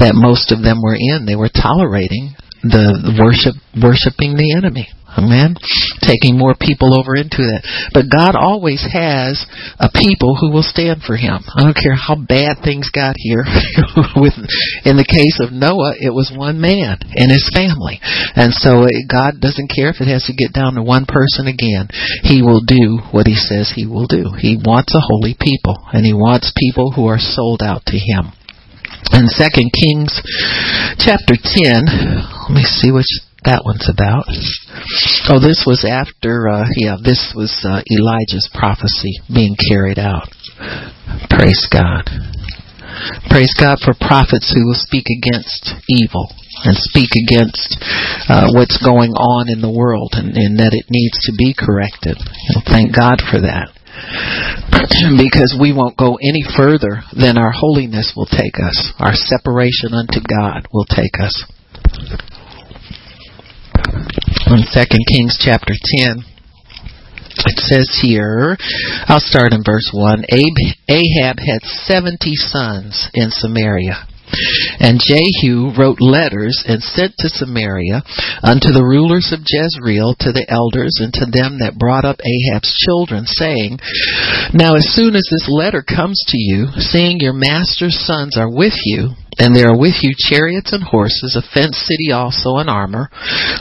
[0.00, 1.26] that most of them were in.
[1.26, 4.88] They were tolerating the worship worshiping the enemy.
[5.18, 5.58] Amen.
[6.06, 7.66] Taking more people over into that.
[7.90, 9.42] But God always has
[9.82, 11.42] a people who will stand for him.
[11.50, 13.42] I don't care how bad things got here.
[14.22, 14.38] With
[14.86, 17.98] in the case of Noah, it was one man and his family.
[18.38, 21.50] And so uh, God doesn't care if it has to get down to one person
[21.50, 21.90] again.
[22.22, 24.30] He will do what he says he will do.
[24.38, 28.30] He wants a holy people and he wants people who are sold out to him.
[29.10, 30.22] In Second Kings
[31.02, 31.82] chapter 10,
[32.46, 33.10] let me see which
[33.44, 34.28] that one's about.
[35.28, 40.28] Oh, this was after, uh, yeah, this was uh, Elijah's prophecy being carried out.
[41.30, 42.04] Praise God.
[43.32, 46.28] Praise God for prophets who will speak against evil
[46.64, 47.80] and speak against
[48.28, 52.20] uh, what's going on in the world and, and, that it needs to be corrected.
[52.68, 53.72] thank God for that.
[55.16, 58.92] because we won't go any further than our holiness will take us.
[58.98, 61.32] Our separation unto God will take us.
[64.50, 64.66] In 2
[65.14, 66.24] Kings chapter 10,
[67.46, 68.56] it says here,
[69.06, 70.24] I'll start in verse 1.
[70.26, 74.08] Ahab had 70 sons in Samaria.
[74.80, 78.02] And Jehu wrote letters and sent to Samaria
[78.42, 82.74] unto the rulers of Jezreel, to the elders, and to them that brought up Ahab's
[82.86, 83.78] children, saying,
[84.52, 88.74] Now as soon as this letter comes to you, seeing your master's sons are with
[88.82, 93.08] you, and there are with you chariots and horses, a fenced city also and armor,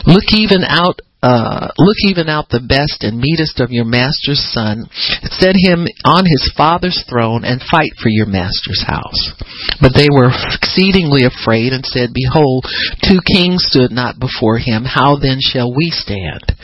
[0.06, 4.88] look even out uh, look even out the best and meetest of your master's son,
[5.28, 9.36] set him on his father's throne, and fight for your master's house.
[9.84, 12.64] But they were exceedingly afraid, and said, Behold,
[13.04, 14.88] two kings stood not before him.
[14.88, 16.56] How then shall we stand?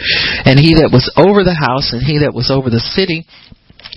[0.49, 3.29] And he that was over the house, and he that was over the city,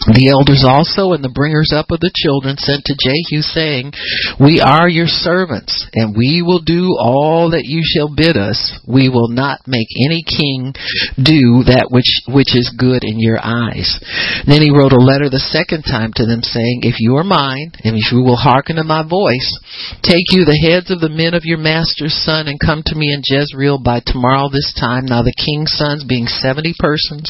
[0.08, 3.92] the elders also and the bringers up of the children sent to Jehu, saying,
[4.40, 8.80] We are your servants, and we will do all that you shall bid us.
[8.88, 10.72] We will not make any king
[11.20, 14.00] do that which, which is good in your eyes.
[14.48, 17.76] then he wrote a letter the second time to them, saying, If you are mine,
[17.84, 19.52] and if you will hearken to my voice,
[20.00, 23.12] take you the heads of the men of your master's son, and come to me
[23.12, 25.06] in Jezreel by tomorrow this time.
[25.06, 27.28] Now the king's sons, being seventy persons,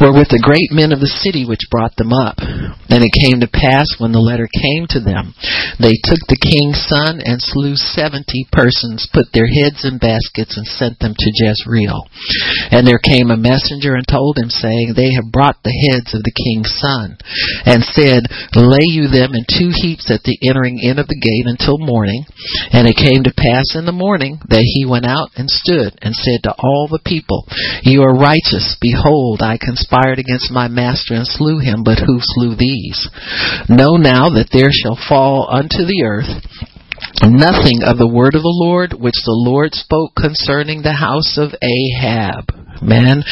[0.00, 2.34] were with the great men of the city which brought them up.
[2.90, 5.30] And it came to pass when the letter came to them,
[5.78, 10.66] they took the king's son and slew seventy persons, put their heads in baskets, and
[10.66, 12.02] sent them to Jezreel.
[12.74, 16.26] And there came a messenger and told him, saying, They have brought the heads of
[16.26, 17.20] the king's son,
[17.62, 18.26] and said,
[18.58, 22.24] Lay you them in two heaps at the entering in of the gate until morning.
[22.72, 26.16] And it came to pass in the morning that he went out and stood, and
[26.16, 27.44] said to all the people,
[27.84, 28.80] You are righteous.
[28.80, 33.08] Behold, I conspired against my master and slew him him, but who slew these?
[33.68, 36.32] Know now that there shall fall unto the earth
[37.22, 41.54] nothing of the word of the Lord which the Lord spoke concerning the house of
[41.62, 43.22] Ahab man.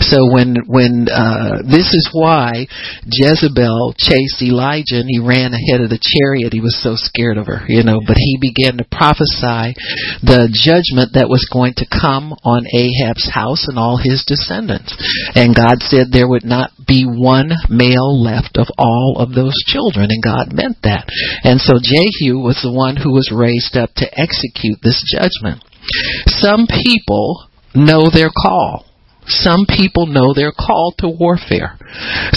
[0.00, 2.66] So when when uh, this is why
[3.06, 6.52] Jezebel chased Elijah and he ran ahead of the chariot.
[6.52, 8.00] He was so scared of her, you know.
[8.06, 9.74] But he began to prophesy
[10.22, 14.94] the judgment that was going to come on Ahab's house and all his descendants.
[15.34, 20.10] And God said there would not be one male left of all of those children,
[20.10, 21.08] and God meant that.
[21.42, 25.64] And so Jehu was the one who was raised up to execute this judgment.
[26.28, 28.84] Some people know their call.
[29.26, 31.78] Some people know they're called to warfare.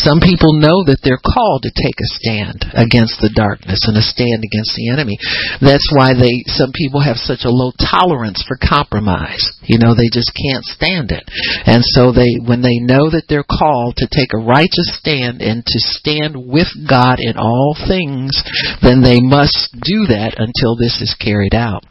[0.02, 4.06] Some people know that they're called to take a stand against the darkness and a
[4.06, 5.18] stand against the enemy.
[5.62, 9.42] That's why they some people have such a low tolerance for compromise.
[9.70, 11.26] You know, they just can't stand it.
[11.66, 15.62] And so they when they know that they're called to take a righteous stand and
[15.62, 18.34] to stand with God in all things,
[18.82, 21.86] then they must do that until this is carried out.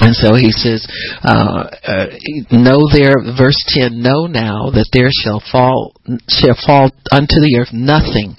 [0.00, 0.86] And so he says,
[1.22, 2.06] uh, uh,
[2.50, 4.02] "Know there." Verse ten.
[4.02, 5.94] Know now that there shall fall
[6.28, 8.32] shall fall unto the earth nothing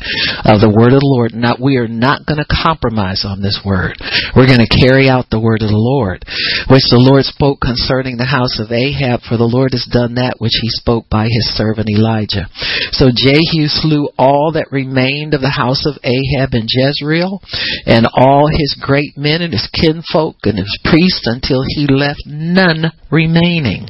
[0.45, 1.33] of the word of the Lord.
[1.33, 3.97] Not we are not going to compromise on this word.
[4.35, 6.25] We're going to carry out the word of the Lord,
[6.69, 9.25] which the Lord spoke concerning the house of Ahab.
[9.25, 12.49] For the Lord has done that which He spoke by His servant Elijah.
[12.93, 17.41] So Jehu slew all that remained of the house of Ahab in Jezreel,
[17.85, 22.23] and all his great men and his kinfolk and his priests until until he left
[22.25, 23.87] none remaining.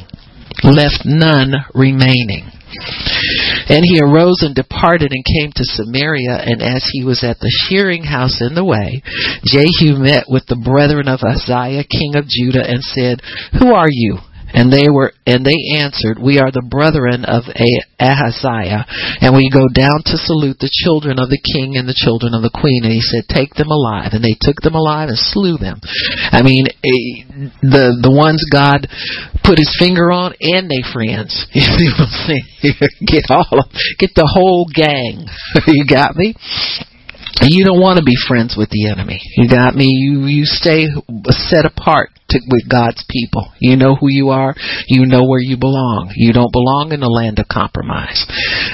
[0.63, 2.49] Left none remaining.
[3.69, 7.51] And he arose and departed and came to Samaria, and as he was at the
[7.67, 9.01] shearing house in the way,
[9.43, 13.21] Jehu met with the brethren of Ahaziah, king of Judah, and said,
[13.59, 14.17] Who are you?
[14.53, 17.45] And they were, and they answered, We are the brethren of
[17.99, 18.85] Ahaziah,
[19.21, 22.41] and we go down to salute the children of the king and the children of
[22.41, 22.81] the queen.
[22.83, 24.11] And he said, Take them alive.
[24.17, 25.79] And they took them alive and slew them.
[26.33, 26.65] I mean,
[27.61, 28.89] the the ones God
[29.43, 31.45] put His finger on, and they friends.
[31.59, 32.47] You see what I'm saying?
[33.05, 33.67] get all, of,
[33.99, 35.27] get the whole gang.
[35.67, 36.33] you got me?
[37.47, 39.19] You don't want to be friends with the enemy.
[39.37, 39.87] You got me.
[39.87, 40.87] You you stay
[41.29, 43.51] set apart to, with God's people.
[43.59, 44.53] You know who you are.
[44.87, 46.13] You know where you belong.
[46.15, 48.25] You don't belong in the land of compromise.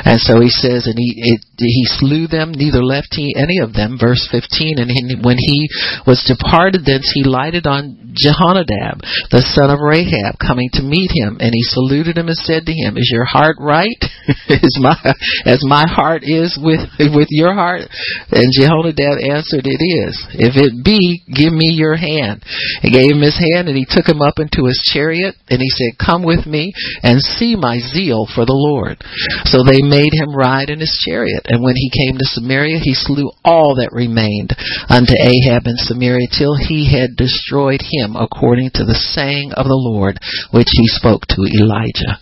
[0.04, 3.74] And so he says, and he it, he slew them, neither left he any of
[3.74, 3.98] them.
[4.00, 4.80] Verse 15.
[4.80, 5.68] And he, when he
[6.06, 11.38] was departed thence, he lighted on Jehonadab, the son of Rahab, coming to meet him,
[11.44, 14.00] and he saluted him and said to him, "Is your heart right?
[14.48, 14.96] is my
[15.44, 16.80] as my heart is with
[17.12, 17.84] with your heart?"
[18.32, 20.26] And Jehonadab answered, "It is.
[20.34, 22.44] If it be, give me your hand."
[22.82, 25.70] He gave him his hand, and he took him up into his chariot, and he
[25.70, 29.04] said, "Come with me and see my zeal for the Lord."
[29.46, 32.94] So they made him ride in his chariot, and when he came to Samaria, he
[32.94, 34.54] slew all that remained
[34.90, 39.76] unto Ahab in Samaria till he had destroyed him according to the saying of the
[39.76, 40.20] Lord
[40.52, 42.20] which he spoke to Elijah.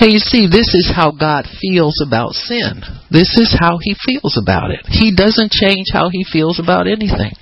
[0.00, 2.82] And you see, this is how God feels about sin.
[3.10, 4.80] This is how he feels about it.
[4.88, 7.32] He doesn't change how he feels about anything.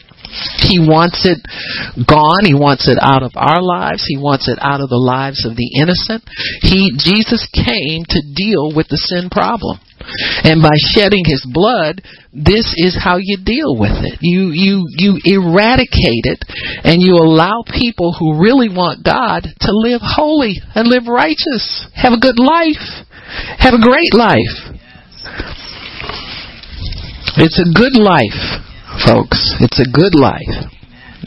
[0.67, 1.39] He wants it
[2.07, 2.43] gone.
[2.43, 4.05] He wants it out of our lives.
[4.07, 6.25] He wants it out of the lives of the innocent.
[6.61, 9.79] He, Jesus came to deal with the sin problem.
[10.45, 12.03] And by shedding his blood,
[12.33, 14.19] this is how you deal with it.
[14.21, 16.45] You you you eradicate it
[16.85, 21.89] and you allow people who really want God to live holy and live righteous.
[21.95, 22.85] Have a good life.
[23.57, 24.74] Have a great life.
[27.37, 28.63] It's a good life,
[29.05, 29.57] folks.
[29.59, 30.71] It's a good life.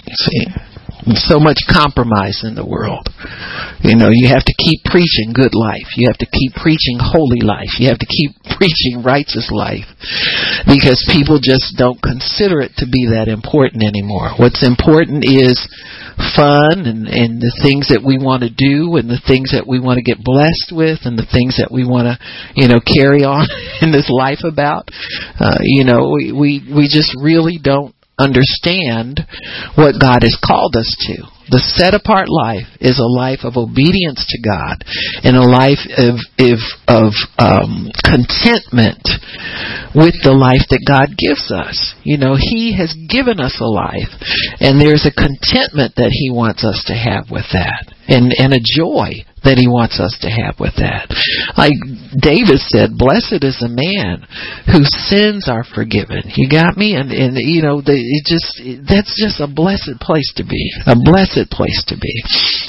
[0.08, 0.66] See?
[1.16, 3.08] So much compromise in the world.
[3.86, 5.95] You know, you have to keep preaching good life.
[5.95, 7.80] You have to keep preaching holy life.
[7.80, 9.88] You have to keep preaching righteous life
[10.68, 14.34] because people just don't consider it to be that important anymore.
[14.36, 15.55] What's important is
[16.34, 19.80] fun and, and the things that we want to do and the things that we
[19.80, 22.16] want to get blessed with and the things that we want to,
[22.58, 23.45] you know, carry on
[23.86, 24.89] in this life about.
[25.38, 29.22] Uh, you know, we, we, we just really don't understand
[29.78, 31.30] what God has called us to.
[31.49, 34.84] The set apart life is a life of obedience to God
[35.24, 36.59] and a life of, of,
[36.91, 38.99] of um, contentment
[39.95, 41.95] with the life that God gives us.
[42.03, 44.11] You know, He has given us a life
[44.59, 48.59] and there's a contentment that He wants us to have with that and, and a
[48.59, 51.08] joy that he wants us to have with that.
[51.56, 51.80] Like
[52.12, 54.28] David said, blessed is a man
[54.68, 56.28] whose sins are forgiven.
[56.36, 57.00] You got me?
[57.00, 60.68] And, and you know, the, it just, that's just a blessed place to be.
[60.84, 62.12] A blessed place to be.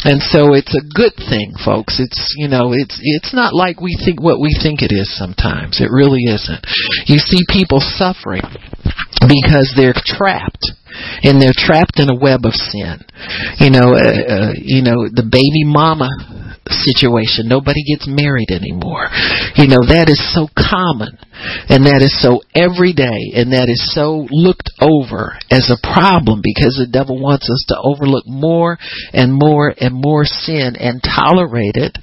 [0.07, 1.99] And so it's a good thing, folks.
[1.99, 5.83] It's, you know, it's, it's not like we think what we think it is sometimes.
[5.83, 6.62] It really isn't.
[7.11, 8.47] You see people suffering
[9.26, 10.70] because they're trapped
[11.22, 13.03] and they're trapped in a web of sin.
[13.59, 16.09] You know, uh, uh, you know the baby mama
[16.71, 17.49] situation.
[17.49, 19.09] Nobody gets married anymore.
[19.57, 21.19] You know, that is so common
[21.69, 26.75] and that is so everyday and that is so looked over as a problem because
[26.75, 28.79] the devil wants us to overlook more
[29.14, 31.95] and more and more sin and tolerate it.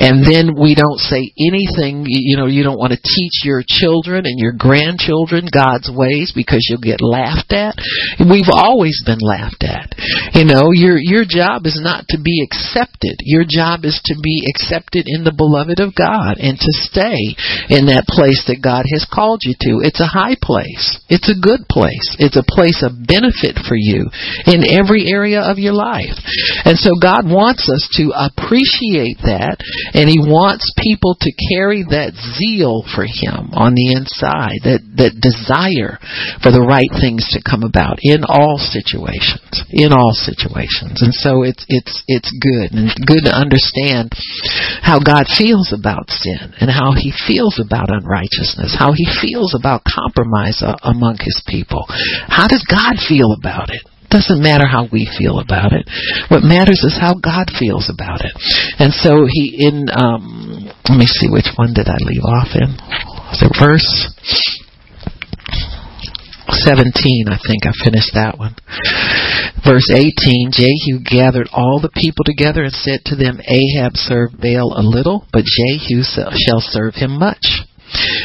[0.00, 4.24] And then we don't say anything, you know, you don't want to teach your children
[4.24, 7.76] and your grandchildren God's ways because you'll get laughed at.
[8.18, 9.92] We've always been laughed at.
[10.32, 13.20] You know, your your job is not to be accepted.
[13.20, 17.36] Your job is to be accepted in the beloved of God and to stay
[17.68, 19.84] in that place that God has called you to.
[19.84, 21.00] It's a high place.
[21.08, 22.16] It's a good place.
[22.16, 24.08] It's a place of benefit for you
[24.48, 26.16] in every area of your life.
[26.64, 29.60] And so God wants us to appreciate that
[29.92, 35.20] and He wants people to carry that zeal for Him on the inside, that, that
[35.20, 36.00] desire
[36.40, 39.64] for the right things to come about in all situations.
[39.74, 41.02] In all situations.
[41.02, 46.10] And so it's, it's, it's good and good to understand understand how God feels about
[46.10, 51.42] sin and how he feels about unrighteousness, how he feels about compromise uh, among his
[51.46, 51.84] people.
[52.28, 53.82] How does God feel about it?
[54.08, 55.84] Doesn't matter how we feel about it.
[56.32, 58.32] What matters is how God feels about it.
[58.80, 62.72] And so he in um let me see which one did I leave off in.
[63.36, 63.84] The verse
[66.50, 68.56] 17, I think I finished that one.
[69.64, 74.72] Verse 18, Jehu gathered all the people together and said to them, Ahab served Baal
[74.76, 77.64] a little, but Jehu shall serve him much.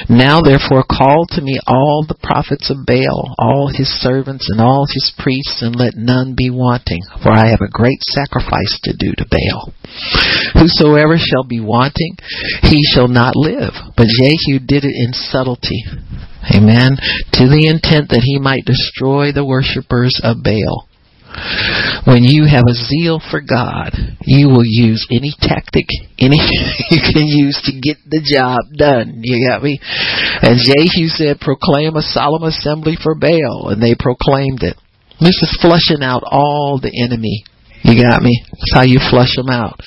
[0.09, 4.85] Now therefore call to me all the prophets of Baal, all his servants and all
[4.91, 9.13] his priests, and let none be wanting, for I have a great sacrifice to do
[9.17, 9.73] to Baal.
[10.59, 12.17] Whosoever shall be wanting,
[12.63, 13.73] he shall not live.
[13.95, 15.83] But Jehu did it in subtlety.
[16.51, 16.99] Amen.
[17.39, 20.87] To the intent that he might destroy the worshippers of Baal.
[22.05, 25.87] When you have a zeal for God, you will use any tactic,
[26.19, 26.37] any
[26.91, 29.21] you can use to get the job done.
[29.23, 29.79] You got me?
[29.81, 34.77] And Jehu said, proclaim a solemn assembly for Baal, and they proclaimed it.
[35.19, 37.45] This is flushing out all the enemy
[37.83, 38.43] You got me?
[38.47, 39.79] That's how you flush them out.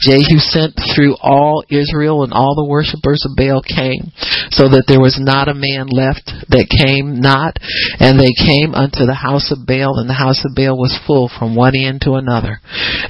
[0.00, 4.08] Jehu sent through all Israel and all the worshippers of Baal came,
[4.48, 7.60] so that there was not a man left that came not,
[8.00, 11.28] and they came unto the house of Baal, and the house of Baal was full
[11.28, 12.60] from one end to another.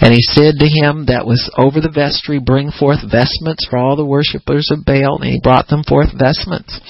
[0.03, 3.95] And he said to him that was over the vestry, Bring forth vestments for all
[3.95, 6.83] the worshippers of Baal, and he brought them forth vestments.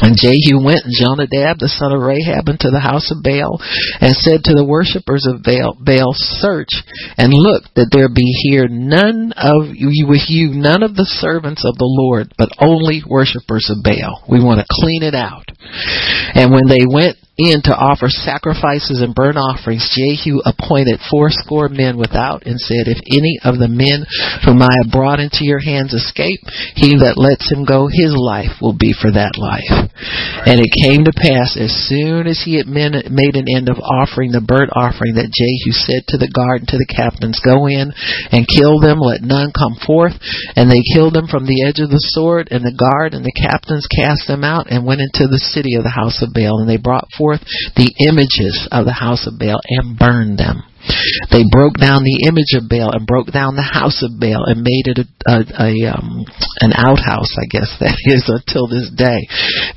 [0.00, 3.60] And Jehu went and Jonadab, the son of Rahab, into the house of Baal,
[4.00, 6.72] and said to the worshippers of Baal, Baal, search
[7.16, 11.64] and look that there be here none of you with you, none of the servants
[11.64, 14.24] of the Lord, but only worshippers of Baal.
[14.28, 15.46] We want to clean it out.
[16.34, 21.96] And when they went in to offer sacrifices and burnt offerings, Jehu appointed fourscore men
[21.96, 24.04] without and said, If any of the men
[24.44, 26.44] whom I have brought into your hands escape,
[26.76, 29.72] he that lets him go, his life will be for that life.
[30.44, 34.32] And it came to pass, as soon as he had made an end of offering
[34.32, 37.92] the burnt offering, that Jehu said to the guard and to the captains, Go in
[38.32, 40.16] and kill them, let none come forth.
[40.56, 43.36] And they killed them from the edge of the sword, and the guard and the
[43.36, 46.60] captains cast them out and went into the city of the house of Baal.
[46.60, 50.66] And they brought forth forth the images of the house of Baal and burned them.
[51.30, 54.64] They broke down the image of Baal and broke down the house of Baal and
[54.64, 56.24] made it a, a, a um,
[56.64, 59.28] an outhouse, I guess that is until this day.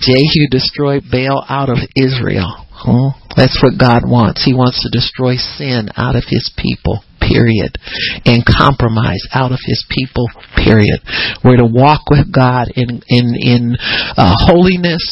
[0.02, 2.66] Jehu destroyed Baal out of Israel.
[2.72, 3.14] Huh?
[3.36, 4.44] That's what God wants.
[4.44, 7.78] He wants to destroy sin out of His people period.
[8.26, 11.00] And compromise out of his people, period.
[11.44, 13.76] We're to walk with God in, in, in
[14.16, 15.04] uh, holiness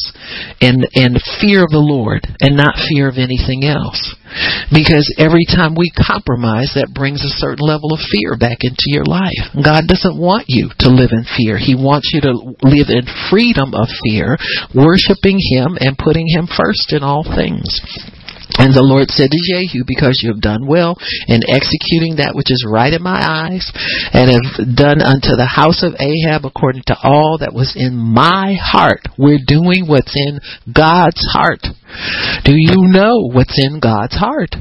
[0.60, 4.00] and, and fear of the Lord and not fear of anything else.
[4.72, 9.04] Because every time we compromise, that brings a certain level of fear back into your
[9.04, 9.52] life.
[9.52, 11.60] God doesn't want you to live in fear.
[11.60, 14.40] He wants you to live in freedom of fear,
[14.72, 17.68] worshiping Him and putting Him first in all things.
[18.58, 20.96] And the Lord said to Jehu, Because you have done well
[21.28, 23.70] in executing that which is right in my eyes,
[24.12, 28.56] and have done unto the house of Ahab according to all that was in my
[28.60, 29.08] heart.
[29.16, 31.64] We're doing what's in God's heart.
[32.44, 34.56] Do you know what's in God's heart?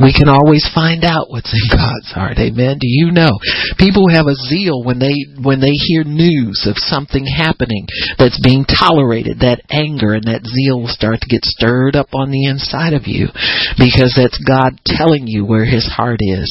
[0.00, 2.38] We can always find out what's in God's heart.
[2.40, 2.80] Amen.
[2.80, 3.30] Do you know?
[3.78, 7.86] People have a zeal when they when they hear news of something happening
[8.16, 9.40] that's being tolerated.
[9.40, 13.04] That anger and that zeal will start to get stirred up on the inside of
[13.04, 13.28] you
[13.76, 16.48] because that's God telling you where his heart is.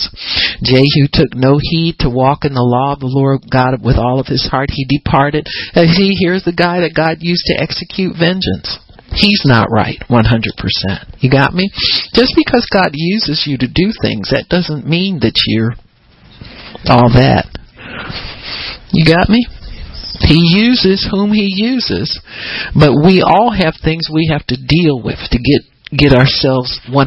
[0.62, 4.20] Jehu took no heed to walk in the law of the Lord God with all
[4.20, 4.70] of his heart.
[4.72, 5.48] He departed.
[5.74, 8.78] And see, here's the guy that God used to execute vengeance.
[9.14, 10.24] He's not right 100%.
[11.20, 11.70] You got me?
[12.14, 15.74] Just because God uses you to do things, that doesn't mean that you're
[16.86, 17.46] all that.
[18.92, 19.46] You got me?
[20.22, 22.20] He uses whom he uses,
[22.76, 27.06] but we all have things we have to deal with to get get ourselves 100%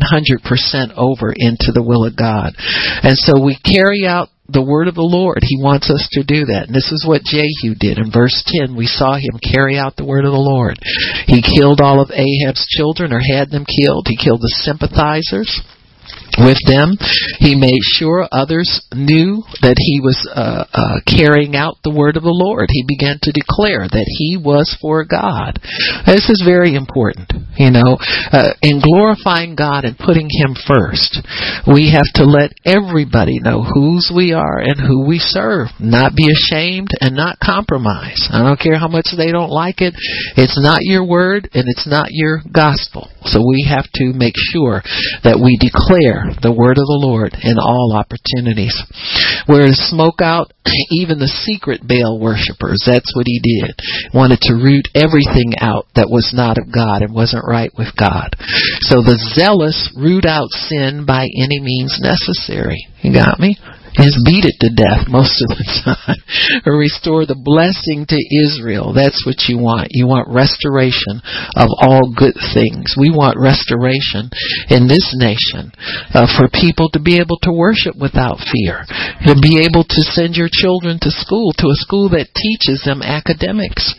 [0.96, 2.54] over into the will of God.
[3.02, 5.40] And so we carry out the word of the Lord.
[5.40, 6.66] He wants us to do that.
[6.66, 7.98] And this is what Jehu did.
[7.98, 10.76] In verse 10, we saw him carry out the word of the Lord.
[11.26, 14.10] He killed all of Ahab's children or had them killed.
[14.10, 15.62] He killed the sympathizers
[16.38, 16.96] with them.
[17.38, 22.22] He made sure others knew that he was uh, uh, carrying out the word of
[22.22, 22.68] the Lord.
[22.70, 25.60] He began to declare that he was for God.
[26.06, 27.96] This is very important, you know.
[28.32, 31.20] Uh, in glorifying God and putting Him first,
[31.68, 35.68] we have to let everybody know whose we are and who we serve.
[35.78, 38.28] Not be ashamed and not compromise.
[38.32, 39.94] I don't care how much they don't like it.
[40.36, 43.08] It's not your word and it's not your gospel.
[43.24, 44.82] So we have to make sure
[45.22, 46.01] that we declare
[46.42, 48.74] the word of the Lord in all opportunities.
[49.46, 50.52] Where to smoke out
[50.90, 52.82] even the secret Baal worshippers.
[52.86, 53.74] That's what he did.
[54.14, 58.34] Wanted to root everything out that was not of God and wasn't right with God.
[58.88, 62.86] So the zealous root out sin by any means necessary.
[63.02, 63.58] You got me?
[64.00, 66.20] Is beat it to death most of the time.
[66.64, 68.96] or restore the blessing to Israel.
[68.96, 69.92] That's what you want.
[69.92, 71.20] You want restoration
[71.56, 72.96] of all good things.
[72.96, 74.32] We want restoration
[74.72, 75.74] in this nation
[76.16, 78.88] uh, for people to be able to worship without fear.
[79.28, 83.04] To be able to send your children to school, to a school that teaches them
[83.04, 83.92] academics,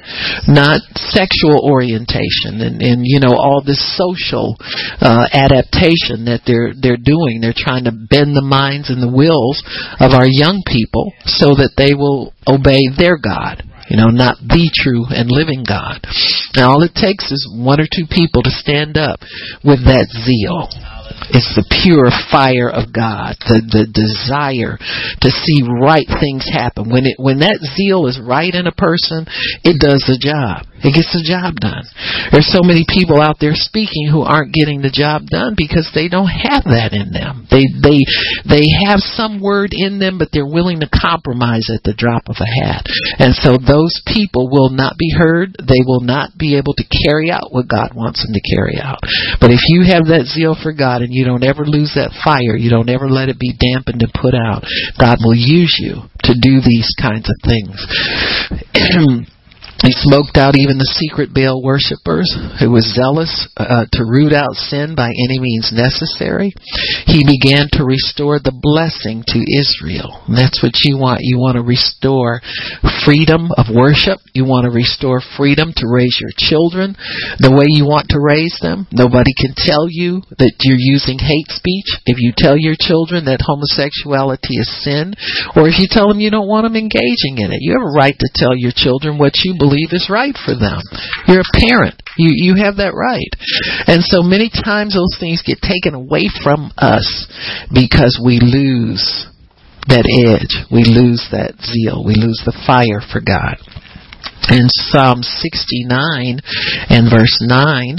[0.50, 0.82] not
[1.14, 4.58] sexual orientation and, and you know, all this social
[5.00, 7.39] uh, adaptation that they're, they're doing.
[7.39, 9.62] They're trying to bend the minds and the wills
[10.00, 13.64] of our young people so that they will obey their God.
[13.90, 16.00] You know, not the true and living God.
[16.56, 19.20] And all it takes is one or two people to stand up
[19.64, 20.72] with that zeal
[21.32, 24.78] it's the pure fire of God, the, the desire
[25.22, 26.89] to see right things happen.
[26.89, 29.26] When it when that zeal is right in a person,
[29.64, 30.68] it does the job.
[30.84, 31.88] It gets the job done.
[32.36, 36.11] There's so many people out there speaking who aren't getting the job done because they
[36.11, 37.47] don't have that in them.
[37.47, 38.03] They they
[38.43, 42.36] they have some word in them, but they're willing to compromise at the drop of
[42.43, 42.84] a hat.
[43.16, 45.55] And so those people will not be heard.
[45.55, 48.99] They will not be able to carry out what God wants them to carry out.
[49.39, 52.56] But if you have that zeal for God and you don't ever lose that fire,
[52.56, 54.64] you don't ever let it be dampened and put out,
[54.97, 57.76] God will use you to do these kinds of things.
[59.84, 62.32] He smoked out even the secret Baal worshippers
[62.64, 66.56] who was zealous uh, to root out sin by any means necessary.
[67.04, 70.24] He began to restore the blessing to Israel.
[70.24, 71.28] And that's what you want.
[71.28, 72.40] You want to restore
[73.04, 74.24] freedom of worship.
[74.32, 76.96] You want to restore freedom to raise your children
[77.44, 78.88] the way you want to raise them.
[78.96, 83.44] Nobody can tell you that you're using hate speech if you tell your children that
[83.44, 85.12] homosexuality is sin
[85.60, 87.60] or if you tell them you don't want them engaging in it.
[87.60, 90.54] You have a right to tell your children what you believe believe is right for
[90.54, 90.78] them.
[91.26, 91.98] You're a parent.
[92.18, 93.34] You you have that right.
[93.90, 97.10] And so many times those things get taken away from us
[97.74, 99.02] because we lose
[99.90, 100.54] that edge.
[100.70, 102.06] We lose that zeal.
[102.06, 103.58] We lose the fire for God.
[104.52, 106.40] In Psalm 69
[106.90, 107.98] and verse 9,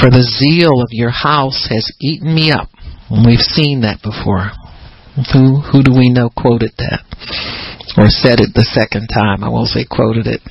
[0.00, 2.68] For the zeal of your house has eaten me up.
[3.10, 4.50] We've seen that before.
[5.32, 7.04] Who who do we know quoted that?
[7.96, 9.44] Or said it the second time.
[9.44, 10.42] I won't say quoted it.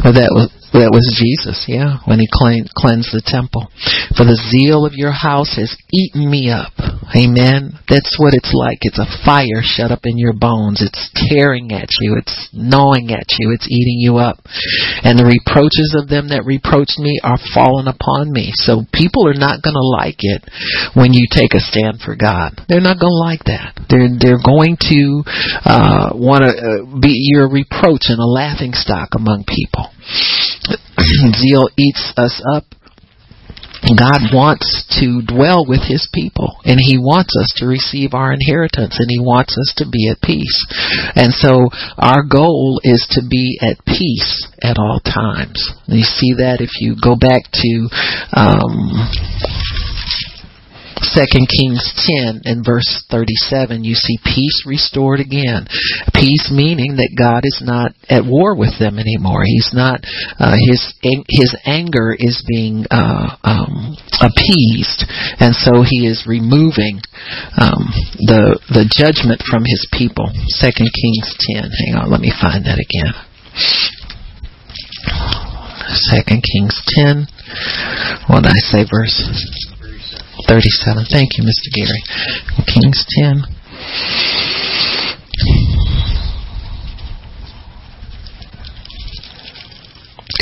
[0.00, 3.68] But that was that was Jesus, yeah, when he cleansed the temple.
[4.16, 6.72] For the zeal of your house has eaten me up.
[7.12, 7.76] Amen.
[7.92, 8.80] That's what it's like.
[8.80, 10.80] It's a fire shut up in your bones.
[10.80, 12.16] It's tearing at you.
[12.16, 13.52] It's gnawing at you.
[13.52, 14.40] It's eating you up.
[15.04, 18.56] And the reproaches of them that reproached me are fallen upon me.
[18.56, 20.40] So people are not going to like it
[20.96, 22.56] when you take a stand for God.
[22.68, 23.76] They're not going to like that.
[23.92, 25.02] They're they're going to
[25.68, 29.92] uh, want to uh, be your reproach and a laughing stock among people.
[31.38, 32.64] Zeal eats us up.
[33.82, 38.96] God wants to dwell with His people, and He wants us to receive our inheritance,
[38.98, 40.54] and He wants us to be at peace.
[41.16, 41.66] And so
[41.98, 45.58] our goal is to be at peace at all times.
[45.86, 47.72] You see that if you go back to
[48.38, 49.91] um,
[51.02, 55.66] Second Kings 10 and verse 37, you see peace restored again.
[56.14, 59.42] Peace meaning that God is not at war with them anymore.
[59.44, 60.00] He's not,
[60.38, 65.02] uh, his, his anger is being, uh, um, appeased.
[65.42, 67.02] And so he is removing,
[67.58, 67.90] um,
[68.30, 70.30] the, the judgment from his people.
[70.62, 71.28] Second Kings
[71.58, 71.66] 10.
[71.66, 73.14] Hang on, let me find that again.
[76.14, 77.26] Second Kings 10.
[78.30, 79.71] What did I say, verse?
[80.48, 81.06] 37.
[81.10, 81.68] Thank you, Mr.
[81.72, 82.02] Gary.
[82.66, 83.42] Kings 10.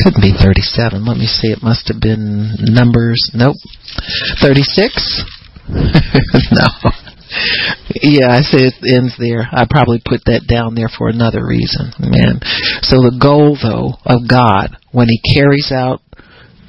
[0.03, 1.05] Couldn't be 37.
[1.05, 1.49] Let me see.
[1.49, 3.30] It must have been Numbers.
[3.34, 3.57] Nope.
[4.41, 5.24] 36?
[5.68, 6.66] no.
[8.03, 9.47] Yeah, I say it ends there.
[9.53, 11.93] I probably put that down there for another reason.
[11.99, 12.41] Man.
[12.82, 16.03] So the goal, though, of God, when He carries out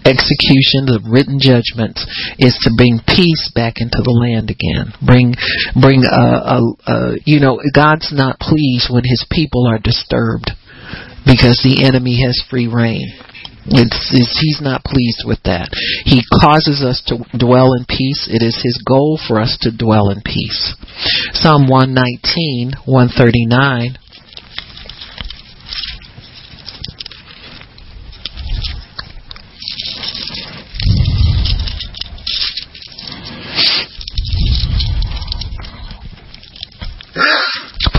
[0.05, 2.01] execution of written judgments
[2.39, 4.93] is to bring peace back into the land again.
[5.01, 5.35] Bring,
[5.77, 10.51] bring, uh, a, you know, God's not pleased when His people are disturbed
[11.25, 13.07] because the enemy has free reign.
[13.65, 15.69] It's, it's, he's not pleased with that.
[16.03, 18.25] He causes us to dwell in peace.
[18.25, 20.73] It is his goal for us to dwell in peace.
[21.37, 24.00] Psalm 119, 139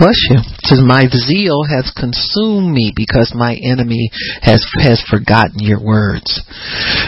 [0.03, 0.43] Bless you.
[0.67, 6.43] Says, My zeal has consumed me because my enemy has has forgotten your words.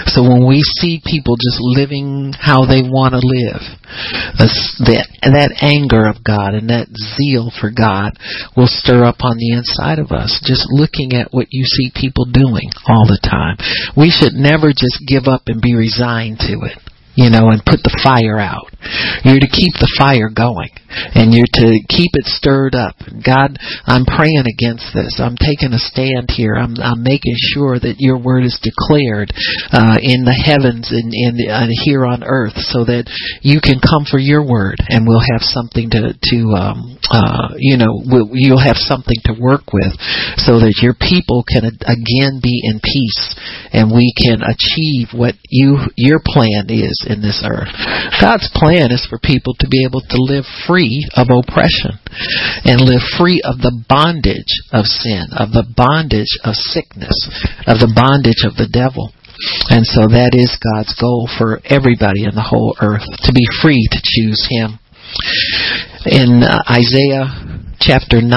[0.07, 3.59] So when we see people just living how they want to live,
[4.87, 6.87] that that anger of God and that
[7.19, 8.15] zeal for God
[8.55, 10.39] will stir up on the inside of us.
[10.47, 13.59] Just looking at what you see people doing all the time,
[13.99, 16.79] we should never just give up and be resigned to it.
[17.15, 18.67] You know, and put the fire out.
[19.23, 22.95] You're to keep the fire going and you're to keep it stirred up.
[23.23, 25.19] God, I'm praying against this.
[25.19, 26.55] I'm taking a stand here.
[26.55, 29.31] I'm, I'm making sure that your word is declared
[29.71, 33.07] uh, in the heavens and, and uh, here on earth, so that
[33.41, 37.77] you can come for your word, and we'll have something to to um, uh, you
[37.77, 39.91] know we'll, you'll have something to work with,
[40.39, 43.35] so that your people can again be in peace,
[43.73, 47.71] and we can achieve what you your plan is in this earth.
[48.19, 51.97] God's plan is for people to be able to live free of oppression
[52.65, 57.15] and live free of the bondage of sin, of the bondage of sickness,
[57.69, 59.13] of the bondage of the devil.
[59.69, 63.83] And so that is God's goal for everybody in the whole earth to be free
[63.91, 64.79] to choose Him.
[66.07, 67.29] In uh, Isaiah
[67.79, 68.31] chapter 9,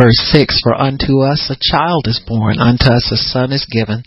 [0.00, 4.02] Verse 6 For unto us a child is born, unto us a son is given.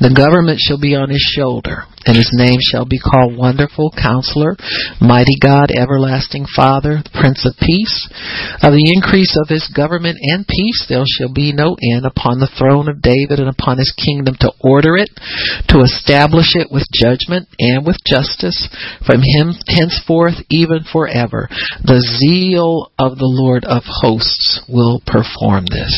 [0.00, 4.56] The government shall be on his shoulder, and his name shall be called Wonderful Counselor,
[5.00, 8.08] Mighty God, Everlasting Father, Prince of Peace.
[8.62, 12.50] Of the increase of his government and peace there shall be no end upon the
[12.54, 15.10] throne of David and upon his kingdom to order it,
[15.68, 18.70] to establish it with judgment and with justice
[19.02, 21.50] from him henceforth even forever.
[21.82, 25.90] The zeal of the Lord of hosts will perform this.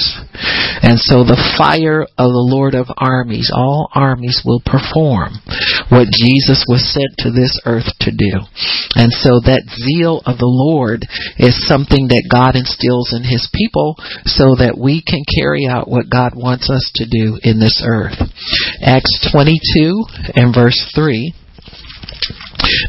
[0.80, 5.36] And so the fire of the Lord of armies, all armies will perform
[5.98, 8.38] what Jesus was sent to this earth to do.
[8.94, 11.02] And so that zeal of the Lord
[11.42, 16.06] is something that God instills in His people so that we can carry out what
[16.06, 18.14] God wants us to do in this earth.
[18.78, 21.34] Acts 22 and verse 3.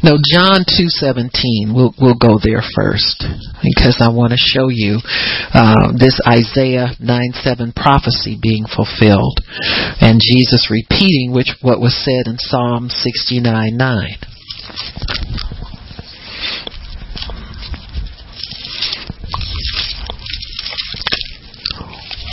[0.04, 1.74] No, John 2:17.
[1.74, 3.24] We'll we'll go there first
[3.64, 5.00] because I want to show you
[5.54, 9.40] uh, this Isaiah 9:7 prophecy being fulfilled,
[10.02, 14.30] and Jesus repeating which what was said in Psalm 69:9.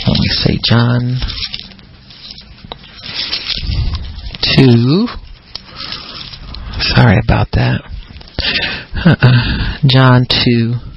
[0.07, 1.19] Let me say John
[4.57, 5.26] 2
[6.95, 7.81] Sorry about that.
[8.95, 9.87] Uh-uh.
[9.87, 10.87] John 2.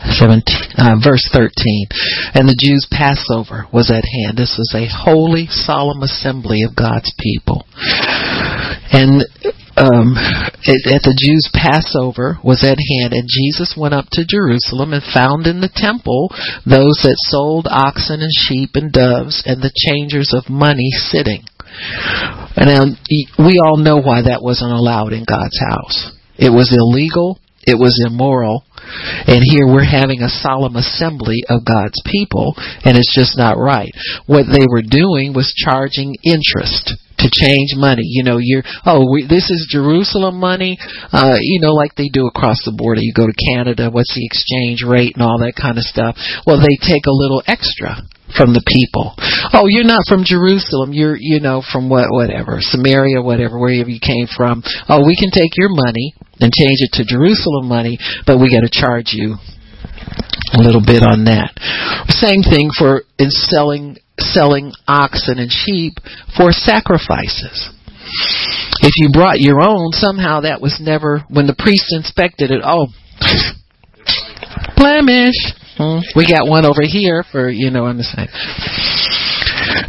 [0.00, 0.42] 17,
[0.78, 1.52] uh, verse 13.
[2.32, 4.38] And the Jews' Passover was at hand.
[4.38, 7.66] This was a holy, solemn assembly of God's people.
[8.92, 9.22] And
[9.76, 15.04] um, at the Jews' Passover was at hand, and Jesus went up to Jerusalem and
[15.04, 16.32] found in the temple
[16.64, 21.44] those that sold oxen and sheep and doves and the changers of money sitting.
[22.56, 22.96] And
[23.38, 26.12] we all know why that wasn't allowed in God's house.
[26.36, 27.38] It was illegal.
[27.66, 28.64] It was immoral.
[29.28, 33.92] And here we're having a solemn assembly of God's people, and it's just not right.
[34.26, 38.02] What they were doing was charging interest to change money.
[38.04, 40.78] You know, you're oh, we, this is Jerusalem money.
[41.12, 43.00] Uh, you know, like they do across the border.
[43.02, 46.16] You go to Canada, what's the exchange rate and all that kind of stuff.
[46.46, 48.00] Well, they take a little extra
[48.36, 49.14] from the people.
[49.52, 50.92] Oh, you're not from Jerusalem.
[50.92, 54.62] You're, you know, from what, whatever, Samaria, whatever, wherever you came from.
[54.88, 58.64] Oh, we can take your money and change it to Jerusalem money, but we got
[58.64, 59.36] to charge you
[60.54, 61.52] a little bit on that.
[62.08, 65.94] Same thing for in selling selling oxen and sheep
[66.36, 67.70] for sacrifices.
[68.82, 72.60] If you brought your own, somehow that was never when the priest inspected it.
[72.64, 72.88] Oh,
[74.76, 75.36] blemish.
[75.80, 76.04] Hmm?
[76.14, 78.28] We got one over here for, you know, on the side.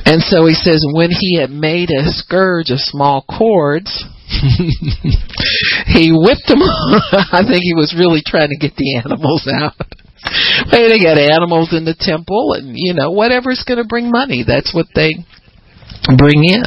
[0.08, 3.92] And so he says, when he had made a scourge of small cords,
[5.92, 6.64] he whipped them.
[7.36, 9.76] I think he was really trying to get the animals out.
[10.72, 14.46] Hey, they got animals in the temple, and you know whatever's going to bring money.
[14.48, 15.18] That's what they
[16.16, 16.64] bring in.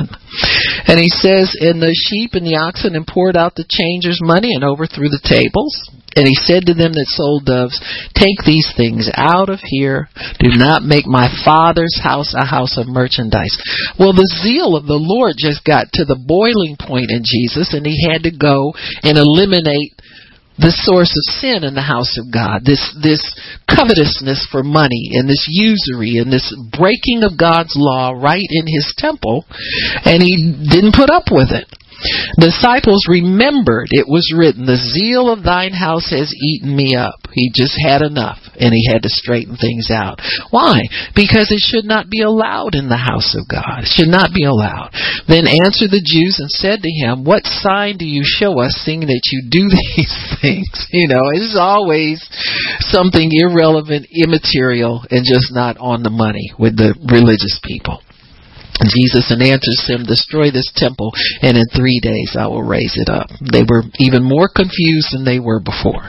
[0.86, 4.52] And he says, And the sheep and the oxen, and poured out the changers' money,
[4.54, 5.72] and overthrew the tables.
[6.16, 7.78] And he said to them that sold doves,
[8.14, 10.08] Take these things out of here.
[10.38, 13.54] Do not make my father's house a house of merchandise.
[13.98, 17.86] Well, the zeal of the Lord just got to the boiling point in Jesus, and
[17.86, 19.94] he had to go and eliminate
[20.54, 23.18] the source of sin in the house of God, this this
[23.66, 28.86] covetousness for money and this usury and this breaking of God's law right in his
[28.96, 29.44] temple,
[30.06, 31.66] and he didn't put up with it.
[32.38, 37.26] Disciples remembered it was written, The zeal of thine house has eaten me up.
[37.32, 40.20] He just had enough and he had to straighten things out.
[40.51, 40.82] Why?
[41.14, 43.82] Because it should not be allowed in the house of God.
[43.82, 44.95] It should not be allowed.
[45.26, 49.07] Then answered the Jews and said to him, What sign do you show us seeing
[49.07, 49.66] that you do
[49.97, 50.70] these things?
[50.92, 52.22] You know, it's always
[52.80, 58.03] something irrelevant, immaterial, and just not on the money with the religious people.
[58.82, 61.12] Jesus and answers him, Destroy this temple,
[61.42, 63.30] and in three days I will raise it up.
[63.40, 66.02] They were even more confused than they were before.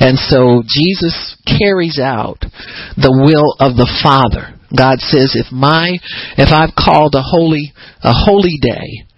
[0.00, 2.44] And so Jesus carries out
[2.96, 4.56] the will of the Father.
[4.70, 5.98] God says, if my,
[6.38, 7.72] if I've called a holy,
[8.04, 9.09] a holy day,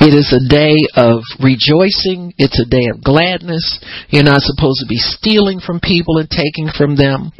[0.00, 2.32] it is a day of rejoicing.
[2.40, 3.62] It's a day of gladness.
[4.08, 7.36] You're not supposed to be stealing from people and taking from them.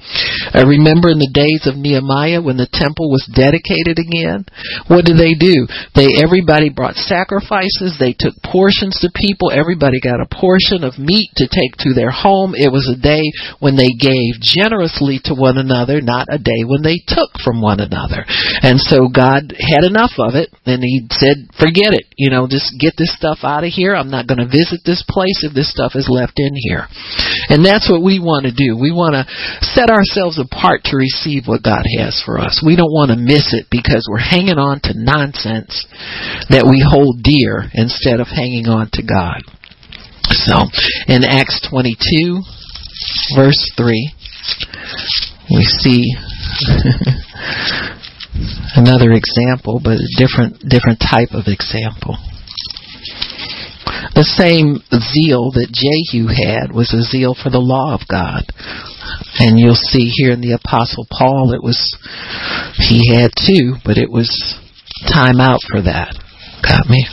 [0.53, 4.45] I remember in the days of Nehemiah when the temple was dedicated again.
[4.93, 5.65] What did they do?
[5.97, 7.97] They everybody brought sacrifices.
[7.97, 9.49] They took portions to people.
[9.49, 12.53] Everybody got a portion of meat to take to their home.
[12.53, 13.25] It was a day
[13.65, 17.81] when they gave generously to one another, not a day when they took from one
[17.81, 18.29] another.
[18.61, 22.10] And so God had enough of it, and He said, "Forget it.
[22.21, 23.97] You know, just get this stuff out of here.
[23.97, 26.85] I'm not going to visit this place if this stuff is left in here.
[27.49, 28.77] And that's what we want to do.
[28.77, 29.25] We want to
[29.73, 32.61] set ourselves apart to receive what God has for us.
[32.61, 35.89] We don't want to miss it because we're hanging on to nonsense
[36.53, 39.41] that we hold dear instead of hanging on to God.
[40.45, 40.69] So,
[41.09, 41.97] in Acts 22,
[43.33, 44.13] verse 3,
[45.57, 46.05] we see
[48.77, 52.17] another example, but a different different type of example.
[54.15, 58.45] The same zeal that Jehu had was a zeal for the law of God.
[59.39, 61.79] And you'll see here in the Apostle Paul, it was,
[62.77, 64.29] he had too, but it was
[65.09, 66.17] time out for that.
[66.63, 67.07] Got me?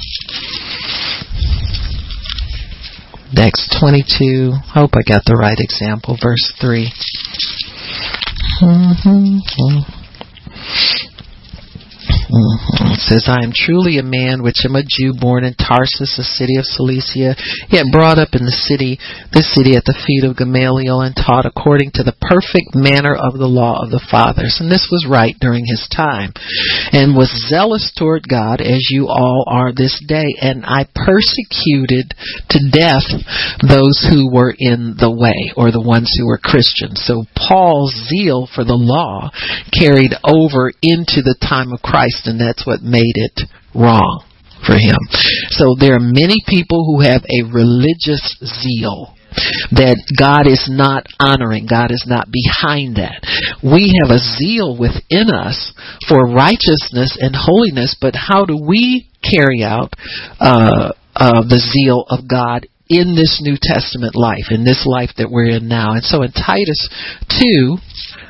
[3.37, 6.91] Acts 22, hope I got the right example, verse 3.
[8.61, 9.96] Mm-hmm.
[10.67, 11.16] Mm-hmm.
[12.07, 16.23] It says, I am truly a man which am a Jew born in Tarsus, a
[16.23, 17.35] city of Cilicia,
[17.69, 18.99] yet brought up in the city,
[19.31, 23.35] the city at the feet of Gamaliel and taught according to the perfect manner of
[23.35, 24.57] the law of the fathers.
[24.59, 26.31] And this was right during his time.
[26.91, 30.27] And was zealous toward God as you all are this day.
[30.39, 32.15] And I persecuted
[32.55, 33.07] to death
[33.63, 37.03] those who were in the way or the ones who were Christians.
[37.03, 39.31] So Paul's zeal for the law
[39.75, 43.41] carried over into the time of Christ Christ, and that's what made it
[43.73, 44.21] wrong
[44.61, 45.01] for him.
[45.49, 49.17] So there are many people who have a religious zeal
[49.73, 51.65] that God is not honoring.
[51.65, 53.25] God is not behind that.
[53.65, 55.73] We have a zeal within us
[56.05, 59.89] for righteousness and holiness, but how do we carry out
[60.39, 65.33] uh, uh, the zeal of God in this New Testament life, in this life that
[65.33, 65.93] we're in now?
[65.97, 66.89] And so in Titus
[67.41, 67.77] 2,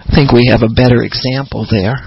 [0.08, 2.00] I think we have a better example there.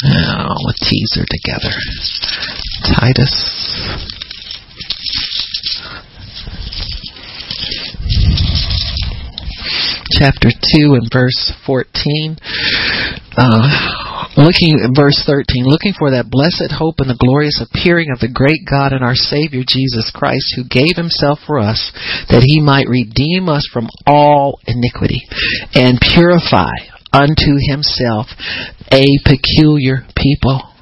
[0.00, 1.74] Now, let's teaser together.
[2.96, 3.34] Titus.
[10.12, 12.36] Chapter 2 and verse 14.
[13.36, 13.68] Uh,
[14.36, 18.32] looking at verse 13, looking for that blessed hope and the glorious appearing of the
[18.32, 21.92] great God and our Savior Jesus Christ, who gave himself for us,
[22.30, 25.20] that he might redeem us from all iniquity
[25.74, 26.72] and purify
[27.12, 28.26] unto himself
[28.92, 30.72] a peculiar people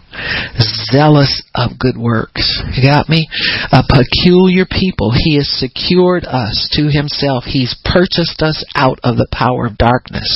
[0.91, 2.43] zealous of good works.
[2.75, 3.29] You got me?
[3.73, 5.13] A peculiar people.
[5.15, 7.45] He has secured us to himself.
[7.47, 10.29] He's purchased us out of the power of darkness,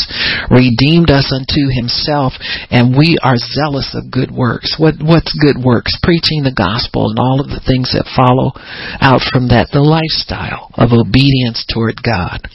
[0.50, 2.34] redeemed us unto himself,
[2.70, 4.76] and we are zealous of good works.
[4.78, 5.98] What what's good works?
[6.02, 8.54] Preaching the gospel and all of the things that follow
[9.02, 12.46] out from that, the lifestyle of obedience toward God.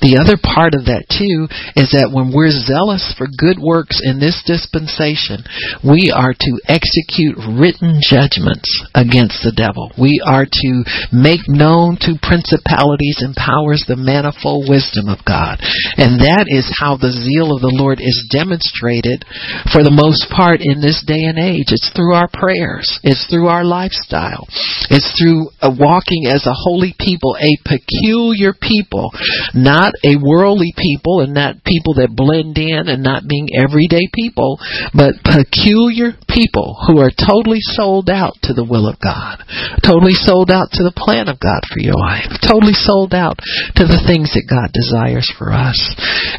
[0.00, 4.18] The other part of that too is that when we're zealous for good works in
[4.18, 5.44] this dispensation,
[5.84, 9.92] we are to execute written judgments against the devil.
[10.00, 10.72] We are to
[11.12, 15.60] make known to principalities and powers the manifold wisdom of God.
[16.00, 19.28] And that is how the zeal of the Lord is demonstrated
[19.68, 21.68] for the most part in this day and age.
[21.68, 22.88] It's through our prayers.
[23.04, 24.48] It's through our lifestyle.
[24.88, 29.12] It's through uh, walking as a holy people, a peculiar people,
[29.52, 34.58] not a worldly people and not people that blend in and not being everyday people,
[34.94, 39.44] but peculiar people who are totally sold out to the will of God,
[39.84, 43.36] totally sold out to the plan of God for your life, totally sold out
[43.76, 45.78] to the things that God desires for us.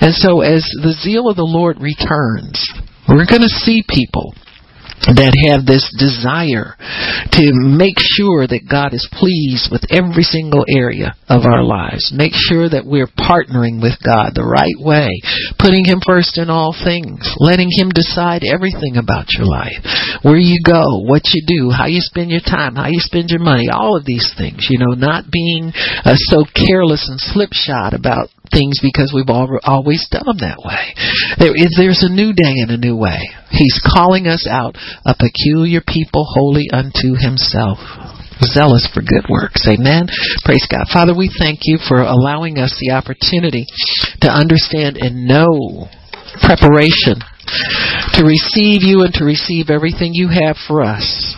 [0.02, 2.58] And so as the zeal of the Lord returns,
[3.08, 4.36] We're going to see people
[5.06, 6.76] that have this desire
[7.32, 12.12] to make sure that God is pleased with every single area of our lives.
[12.12, 15.08] Make sure that we're partnering with God the right way,
[15.62, 19.80] putting Him first in all things, letting Him decide everything about your life.
[20.26, 23.44] Where you go, what you do, how you spend your time, how you spend your
[23.44, 24.68] money, all of these things.
[24.70, 25.72] You know, not being
[26.04, 30.96] uh, so careless and slipshod about things because we've always done them that way.
[31.40, 33.20] There is, there's a new day and a new way.
[33.50, 34.76] He's calling us out
[35.06, 37.80] a peculiar people holy unto himself.
[38.42, 39.66] Zealous for good works.
[39.66, 40.06] Amen.
[40.46, 40.86] Praise God.
[40.94, 43.66] Father, we thank you for allowing us the opportunity
[44.22, 45.90] to understand and know
[46.46, 47.18] preparation
[48.14, 51.36] to receive you and to receive everything you have for us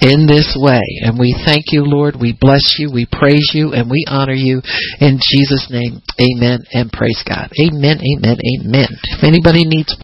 [0.00, 0.84] in this way.
[1.02, 2.16] And we thank you, Lord.
[2.20, 2.90] We bless you.
[2.92, 4.62] We praise you and we honor you
[5.00, 6.02] in Jesus' name.
[6.18, 7.50] Amen and praise God.
[7.58, 8.88] Amen, amen, amen.
[9.16, 9.94] If anybody needs